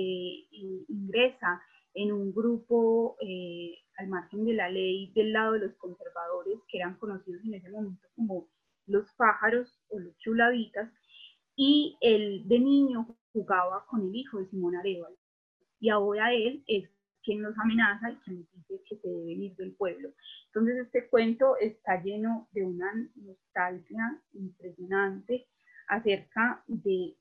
ingresa 0.88 1.64
en 1.96 2.12
un 2.12 2.32
grupo 2.32 3.18
eh, 3.22 3.74
al 3.98 4.08
margen 4.08 4.46
de 4.46 4.54
la 4.54 4.70
ley 4.70 5.12
del 5.16 5.34
lado 5.34 5.54
de 5.54 5.62
los 5.62 5.74
conservadores 5.78 6.60
que 6.68 6.78
eran 6.78 7.00
conocidos 7.00 7.44
en 7.44 7.56
ese 7.56 7.72
momento 7.72 8.08
como 8.16 8.50
pájaros 9.26 9.68
o 9.90 9.98
los 9.98 10.16
chulavitas, 10.20 10.88
y 11.56 11.98
él 12.02 12.48
de 12.48 12.60
niño 12.60 13.18
jugaba 13.34 13.86
con 13.88 14.02
el 14.08 14.16
hijo 14.16 14.38
de 14.40 14.48
Simón 14.50 14.76
Arevalo. 14.76 15.18
Y 15.80 15.90
ahora 15.90 16.32
él 16.32 16.64
es 16.68 16.88
quien 17.24 17.42
los 17.42 17.58
amenaza 17.58 18.12
y 18.12 18.16
quien 18.18 18.48
dice 18.54 18.84
que 18.88 18.98
se 18.98 19.08
debe 19.08 19.32
ir 19.32 19.56
del 19.56 19.74
pueblo. 19.74 20.10
Entonces 20.48 20.86
este 20.86 21.10
cuento 21.10 21.58
está 21.58 22.04
lleno 22.04 22.48
de 22.52 22.66
una 22.66 22.92
nostalgia 23.16 24.22
impresionante 24.34 25.48
acerca 25.88 26.64
de 26.68 27.16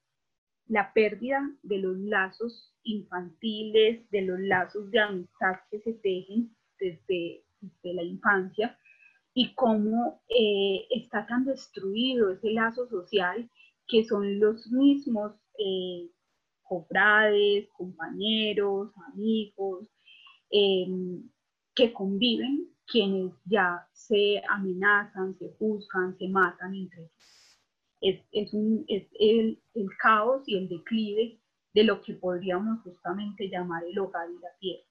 la 0.67 0.93
pérdida 0.93 1.41
de 1.63 1.79
los 1.79 1.97
lazos 1.97 2.75
infantiles, 2.83 4.11
de 4.11 4.23
los 4.23 4.41
lazos 4.41 4.91
de 4.91 5.01
amistad 5.01 5.57
que 5.71 5.81
se 5.81 5.95
tejen 5.95 6.55
desde, 6.79 7.45
desde 7.61 7.95
la 7.95 8.03
infancia 8.03 8.79
y 9.35 9.53
cómo 9.55 10.23
eh, 10.29 10.87
está 10.91 11.27
tan 11.27 11.45
destruido 11.45 12.31
ese 12.31 12.53
lazo 12.53 12.89
social 12.89 13.51
que 13.89 14.05
son 14.05 14.39
los 14.39 14.69
mismos 14.69 15.33
eh, 15.59 16.09
compañeros, 17.77 18.93
amigos, 19.13 19.89
em, 20.51 21.29
que 21.75 21.93
conviven, 21.93 22.69
quienes 22.87 23.33
ya 23.45 23.87
se 23.93 24.43
amenazan, 24.49 25.37
se 25.39 25.51
juzgan, 25.59 26.17
se 26.17 26.29
matan 26.29 26.75
entre 26.75 27.03
ellos. 28.01 28.21
Es, 28.33 28.53
un, 28.53 28.85
es 28.89 29.09
el, 29.19 29.63
el, 29.75 29.89
caos 29.99 30.43
y 30.47 30.57
el 30.57 30.69
declive 30.69 31.41
de 31.73 31.85
lo 31.85 32.03
que 32.03 32.15
podríamos 32.15 32.83
justamente 32.83 33.49
llamar 33.49 33.83
el 33.85 33.99
hogar 33.99 34.29
y 34.31 34.35
la 34.35 34.55
tierra. 34.61 34.85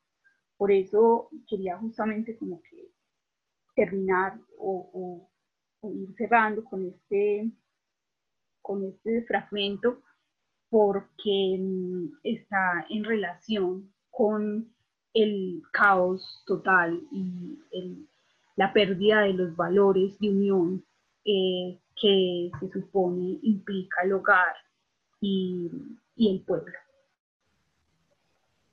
Por 0.58 0.72
eso 0.72 1.30
quería 1.48 1.78
justamente 1.78 2.36
como 2.38 2.62
que 2.64 2.93
terminar 3.76 4.40
o, 4.58 5.30
ir 5.84 6.16
cerrando 6.18 6.64
con 6.64 6.86
este, 6.86 7.52
con 8.62 8.86
este 8.86 9.24
fragmento 9.24 10.02
porque 10.70 11.58
mm, 11.60 12.20
está 12.24 12.86
en 12.90 13.04
relación 13.04 13.94
con 14.10 14.74
el 15.14 15.62
caos 15.72 16.44
total 16.46 17.02
y 17.12 17.60
la 18.56 18.72
pérdida 18.74 19.22
de 19.22 19.34
los 19.34 19.56
valores 19.56 20.18
de 20.20 20.30
unión 20.30 20.86
eh, 21.26 21.80
que 22.00 22.52
se 22.60 22.72
supone 22.72 23.40
implica 23.42 24.04
el 24.04 24.14
hogar 24.14 24.56
y, 25.22 25.70
y 26.16 26.36
el 26.36 26.42
pueblo. 26.42 26.74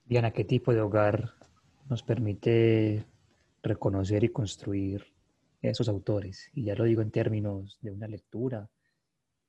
Diana, 0.04 0.32
¿qué 0.32 0.44
tipo 0.44 0.72
de 0.72 0.80
hogar 0.80 1.30
nos 1.88 2.02
permite 2.02 3.04
reconocer 3.62 4.24
y 4.24 4.30
construir 4.30 5.04
esos 5.62 5.88
autores? 5.88 6.50
Y 6.54 6.64
ya 6.64 6.74
lo 6.74 6.84
digo 6.84 7.02
en 7.02 7.10
términos 7.10 7.78
de 7.80 7.90
una 7.90 8.06
lectura 8.06 8.68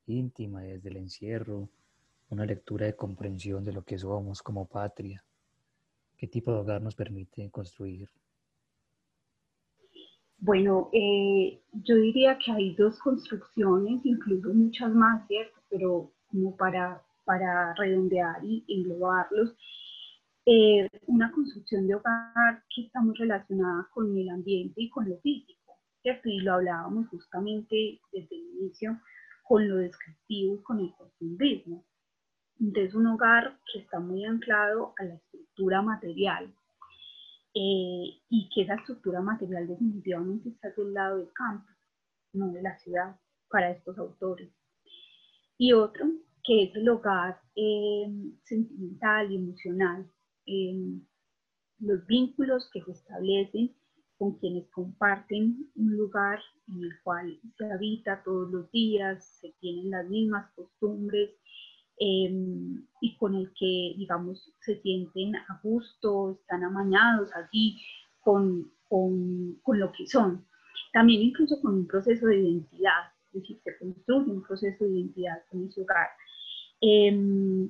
íntima 0.08 0.62
desde 0.62 0.90
el 0.90 0.98
encierro, 0.98 1.70
una 2.30 2.46
lectura 2.46 2.86
de 2.86 2.96
comprensión 2.96 3.64
de 3.64 3.74
lo 3.74 3.84
que 3.84 3.98
somos 3.98 4.42
como 4.42 4.66
patria. 4.66 5.24
¿Qué 6.18 6.28
tipo 6.28 6.52
de 6.52 6.60
hogar 6.60 6.82
nos 6.82 6.96
permite 6.96 7.50
construir? 7.50 8.10
Bueno, 10.38 10.90
eh, 10.92 11.62
yo 11.72 11.96
diría 11.96 12.38
que 12.44 12.52
hay 12.52 12.74
dos 12.76 12.98
construcciones, 13.00 14.02
incluso 14.04 14.54
muchas 14.54 14.92
más, 14.92 15.28
¿cierto? 15.28 15.60
Pero 15.70 16.12
como 16.32 16.56
para, 16.56 17.04
para 17.26 17.76
redondear 17.76 18.44
y 18.44 18.64
englobarlos, 18.68 19.56
eh, 20.46 20.90
una 21.08 21.32
construcción 21.32 21.88
de 21.88 21.96
hogar 21.96 22.64
que 22.74 22.84
está 22.86 23.00
muy 23.02 23.16
relacionada 23.16 23.88
con 23.94 24.18
el 24.18 24.30
ambiente 24.30 24.82
y 24.82 24.90
con 24.90 25.08
lo 25.08 25.18
físico, 25.20 25.78
¿cierto? 26.02 26.30
Y 26.30 26.40
lo 26.40 26.56
hablábamos 26.56 27.08
justamente 27.10 28.02
desde 28.12 28.36
el 28.36 28.42
inicio 28.58 29.00
con 29.44 29.68
lo 29.68 29.78
descriptivo 29.78 30.56
y 30.56 30.64
con 30.64 30.80
el 30.80 30.94
costumbrismo. 30.94 31.86
Entonces, 32.60 32.96
un 32.96 33.08
hogar 33.08 33.60
que 33.72 33.80
está 33.80 34.00
muy 34.00 34.26
anclado 34.26 34.94
a 34.98 35.04
la 35.04 35.16
estructura 35.16 35.82
material 35.82 36.54
eh, 37.54 38.22
y 38.30 38.50
que 38.54 38.62
esa 38.62 38.76
estructura 38.76 39.22
material 39.22 39.68
definitivamente 39.68 40.50
está 40.50 40.70
del 40.72 40.94
lado 40.94 41.18
del 41.18 41.34
campo, 41.34 41.68
no 42.34 42.52
de 42.52 42.62
la 42.62 42.78
ciudad, 42.80 43.16
para 43.50 43.72
estos 43.72 43.98
autores. 43.98 44.50
Y 45.58 45.74
otro, 45.74 46.06
que 46.44 46.64
es 46.64 46.76
el 46.76 46.90
hogar 46.90 47.40
eh, 47.56 48.08
sentimental 48.44 49.32
y 49.32 49.36
emocional, 49.36 50.10
eh, 50.46 51.02
los 51.80 52.06
vínculos 52.06 52.70
que 52.72 52.82
se 52.82 52.92
establecen 52.92 53.76
con 54.18 54.38
quienes 54.38 54.70
comparten 54.70 55.72
un 55.76 55.98
lugar 55.98 56.40
en 56.68 56.84
el 56.84 56.92
cual 57.04 57.40
se 57.58 57.72
habita 57.72 58.22
todos 58.24 58.52
los 58.52 58.72
días, 58.72 59.40
se 59.42 59.52
tienen 59.60 59.90
las 59.90 60.08
mismas 60.08 60.52
costumbres 60.54 61.32
em, 61.98 62.86
y 63.02 63.18
con 63.18 63.34
el 63.34 63.52
que, 63.58 63.96
digamos, 63.98 64.54
se 64.60 64.80
sienten 64.82 65.36
a 65.36 65.60
gusto, 65.64 66.38
están 66.40 66.64
amañados 66.64 67.32
allí 67.34 67.82
con, 68.20 68.72
con, 68.88 69.56
con 69.64 69.80
lo 69.80 69.92
que 69.92 70.06
son. 70.06 70.46
También 70.94 71.24
incluso 71.24 71.60
con 71.60 71.74
un 71.74 71.88
proceso 71.88 72.28
de 72.28 72.42
identidad, 72.42 73.12
es 73.34 73.42
decir, 73.42 73.60
se 73.64 73.78
construye 73.80 74.32
un 74.32 74.44
proceso 74.44 74.84
de 74.84 74.92
identidad 74.92 75.44
con 75.50 75.66
ese 75.66 75.82
hogar. 75.82 76.10
Eh, 76.80 77.70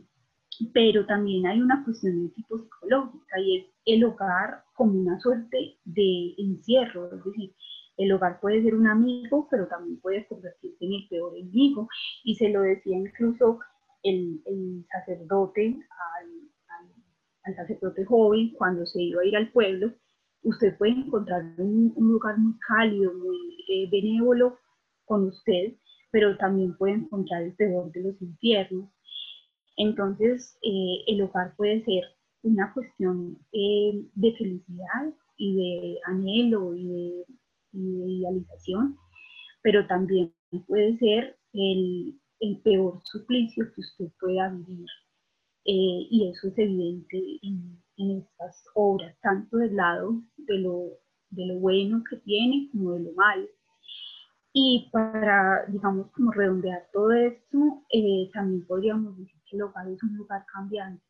pero 0.73 1.05
también 1.05 1.45
hay 1.47 1.61
una 1.61 1.83
cuestión 1.83 2.23
de 2.23 2.33
tipo 2.33 2.57
psicológica 2.57 3.39
y 3.39 3.57
es 3.57 3.65
el 3.85 4.03
hogar 4.03 4.63
como 4.75 4.99
una 4.99 5.19
suerte 5.19 5.77
de 5.85 6.35
encierro, 6.37 7.13
es 7.13 7.23
decir, 7.23 7.53
el 7.97 8.11
hogar 8.11 8.39
puede 8.39 8.63
ser 8.63 8.75
un 8.75 8.87
amigo, 8.87 9.47
pero 9.49 9.67
también 9.67 9.99
puede 10.01 10.25
convertirse 10.27 10.85
en 10.85 10.93
el 10.93 11.07
peor 11.07 11.37
enemigo. 11.37 11.87
Y 12.23 12.35
se 12.35 12.49
lo 12.49 12.61
decía 12.61 12.97
incluso 12.97 13.59
el, 14.03 14.41
sacerdote 14.91 15.77
al, 17.45 17.55
sacerdote 17.55 18.05
joven 18.05 18.53
cuando 18.57 18.85
se 18.85 19.01
iba 19.01 19.21
a 19.21 19.25
ir 19.25 19.35
al 19.35 19.51
pueblo. 19.51 19.93
Usted 20.43 20.77
puede 20.77 20.93
encontrar 20.93 21.43
un, 21.57 21.93
un 21.95 22.11
lugar 22.11 22.37
muy 22.37 22.57
cálido, 22.67 23.13
muy 23.13 23.37
eh, 23.67 23.87
benévolo 23.91 24.57
con 25.05 25.27
usted, 25.27 25.73
pero 26.11 26.35
también 26.37 26.75
puede 26.77 26.93
encontrar 26.93 27.43
el 27.43 27.53
peor 27.53 27.91
de 27.91 28.01
los 28.01 28.21
infiernos 28.21 28.89
entonces, 29.81 30.59
eh, 30.61 31.03
el 31.07 31.23
hogar 31.23 31.55
puede 31.55 31.83
ser 31.83 32.03
una 32.43 32.71
cuestión 32.71 33.39
eh, 33.51 34.05
de 34.13 34.35
felicidad 34.37 35.11
y 35.37 35.55
de 35.55 35.99
anhelo 36.05 36.75
y 36.75 36.87
de, 36.87 37.25
idealización, 37.73 38.95
pero 39.63 39.87
también 39.87 40.31
puede 40.67 40.97
ser 40.99 41.35
el, 41.53 42.19
peor 42.63 43.01
suplicio 43.05 43.73
que 43.73 43.81
usted 43.81 44.05
pueda 44.19 44.49
vivir. 44.49 44.85
Eh, 45.65 46.07
y 46.11 46.29
eso 46.29 46.49
es 46.49 46.57
evidente 46.59 47.39
en, 47.41 47.81
estas 47.97 48.63
obras, 48.75 49.15
tanto 49.21 49.57
del 49.57 49.75
lado 49.75 50.21
de 50.37 50.59
lo, 50.59 50.89
de 51.31 51.45
lo 51.47 51.59
bueno 51.59 52.03
que 52.07 52.17
tiene 52.17 52.69
como 52.71 52.93
de 52.93 52.99
lo 52.99 53.13
malo. 53.13 53.47
Y 54.53 54.89
para, 54.91 55.65
digamos, 55.69 56.11
como 56.11 56.31
redondear 56.31 56.87
todo 56.93 57.11
esto, 57.13 57.83
también 58.33 58.65
podríamos 58.67 59.17
decir 59.17 59.40
el 59.51 59.61
hogar 59.61 59.87
es 59.89 60.01
un 60.03 60.15
lugar 60.15 60.45
cambiante 60.51 61.03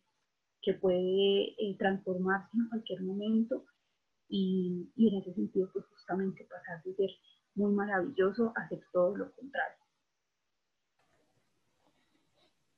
que 0.61 0.73
puede 0.73 1.55
eh, 1.57 1.75
transformarse 1.77 2.49
en 2.55 2.69
cualquier 2.69 3.01
momento 3.01 3.65
y, 4.29 4.89
en 4.95 5.19
ese 5.19 5.33
sentido 5.33 5.69
pues 5.73 5.85
justamente 5.85 6.45
pasar 6.45 6.81
de 6.83 6.95
ser 6.95 7.09
muy 7.55 7.71
maravilloso 7.73 8.53
a 8.55 8.67
ser 8.69 8.81
todo 8.93 9.17
lo 9.17 9.31
contrario. 9.33 9.77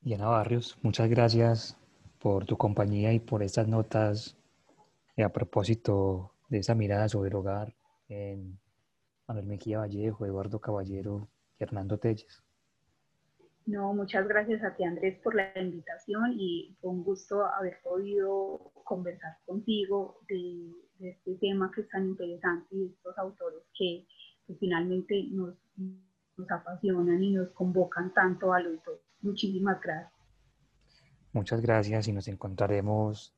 Diana 0.02 0.28
Barrios, 0.28 0.78
muchas 0.82 1.10
gracias 1.10 1.78
por 2.20 2.46
tu 2.46 2.58
compañía 2.58 3.14
y 3.14 3.20
por 3.20 3.44
estas 3.44 3.68
notas 3.68 4.38
a 5.18 5.30
propósito 5.30 6.34
de 6.50 6.60
esa 6.60 6.74
mirada 6.74 7.08
sobre 7.08 7.30
el 7.30 7.36
hogar 7.36 7.76
en 8.08 8.60
Manuel 9.28 9.46
Mejía 9.46 9.80
Vallejo, 9.80 10.26
Eduardo 10.26 10.60
Caballero 10.60 11.30
y 11.60 11.64
Hernando 11.64 11.98
Telles. 12.00 12.44
No, 13.66 13.94
muchas 13.94 14.28
gracias 14.28 14.62
a 14.64 14.76
ti 14.76 14.84
Andrés 14.84 15.20
por 15.24 15.36
la 15.36 15.58
invitación 15.58 16.34
y 16.38 16.76
fue 16.82 16.92
un 16.92 17.04
gusto 17.04 17.46
haber 17.46 17.80
podido 17.82 18.72
conversar 18.84 19.38
contigo 19.46 20.20
de, 20.28 20.72
este 21.00 21.36
tema 21.36 21.72
que 21.74 21.82
es 21.82 21.90
tan 21.90 22.08
interesante 22.08 22.68
y 22.72 22.80
de 22.80 22.86
estos 22.88 23.18
autores 23.18 23.62
que, 23.78 24.06
finalmente 24.60 25.28
nos, 25.32 25.56
nos, 25.78 26.52
apasionan 26.52 27.24
y 27.24 27.32
nos 27.32 27.50
convocan 27.52 28.14
tanto 28.14 28.54
a 28.54 28.60
los 28.60 28.84
dos. 28.84 29.00
Muchísimas 29.22 29.82
gracias. 29.82 30.12
Muchas 31.32 31.62
gracias 31.62 32.08
y 32.08 32.14
nos 32.14 32.28
encontraremos 32.28 33.34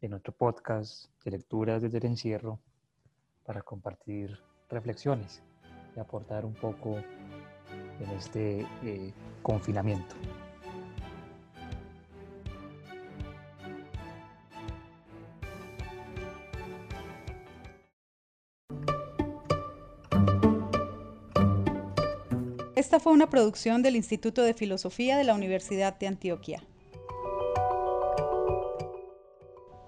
en 0.00 0.14
otro 0.14 0.32
podcast 0.32 1.10
de 1.24 1.30
lecturas 1.30 1.80
desde 1.80 1.98
el 1.98 2.06
encierro 2.06 2.60
para 3.44 3.62
compartir 3.62 4.38
reflexiones 4.68 5.42
y 5.96 6.00
aportar 6.00 6.44
un 6.44 6.54
poco 6.54 7.00
en 8.00 8.10
este 8.10 8.66
eh, 8.84 9.12
confinamiento. 9.42 10.14
Esta 22.74 23.00
fue 23.00 23.12
una 23.12 23.30
producción 23.30 23.82
del 23.82 23.96
Instituto 23.96 24.42
de 24.42 24.52
Filosofía 24.52 25.16
de 25.16 25.24
la 25.24 25.34
Universidad 25.34 25.98
de 25.98 26.06
Antioquia. 26.06 26.62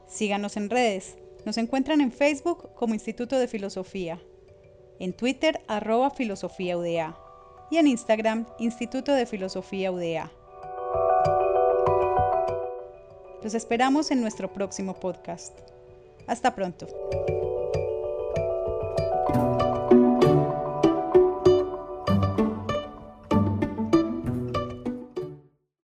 Síganos 0.07 0.57
en 0.57 0.71
redes. 0.71 1.17
Nos 1.45 1.59
encuentran 1.59 2.01
en 2.01 2.11
Facebook 2.11 2.75
como 2.75 2.95
Instituto 2.95 3.39
de 3.39 3.47
Filosofía, 3.47 4.21
en 4.99 5.13
Twitter 5.13 5.61
arroba 5.69 6.11
filosofía 6.11 6.77
y 7.71 7.77
en 7.77 7.87
Instagram 7.87 8.47
Instituto 8.59 9.13
de 9.13 9.27
Filosofía 9.27 9.93
UDA. 9.93 10.31
Los 13.43 13.55
esperamos 13.55 14.11
en 14.11 14.21
nuestro 14.21 14.53
próximo 14.53 14.95
podcast. 14.95 15.57
Hasta 16.27 16.55
pronto. 16.55 16.87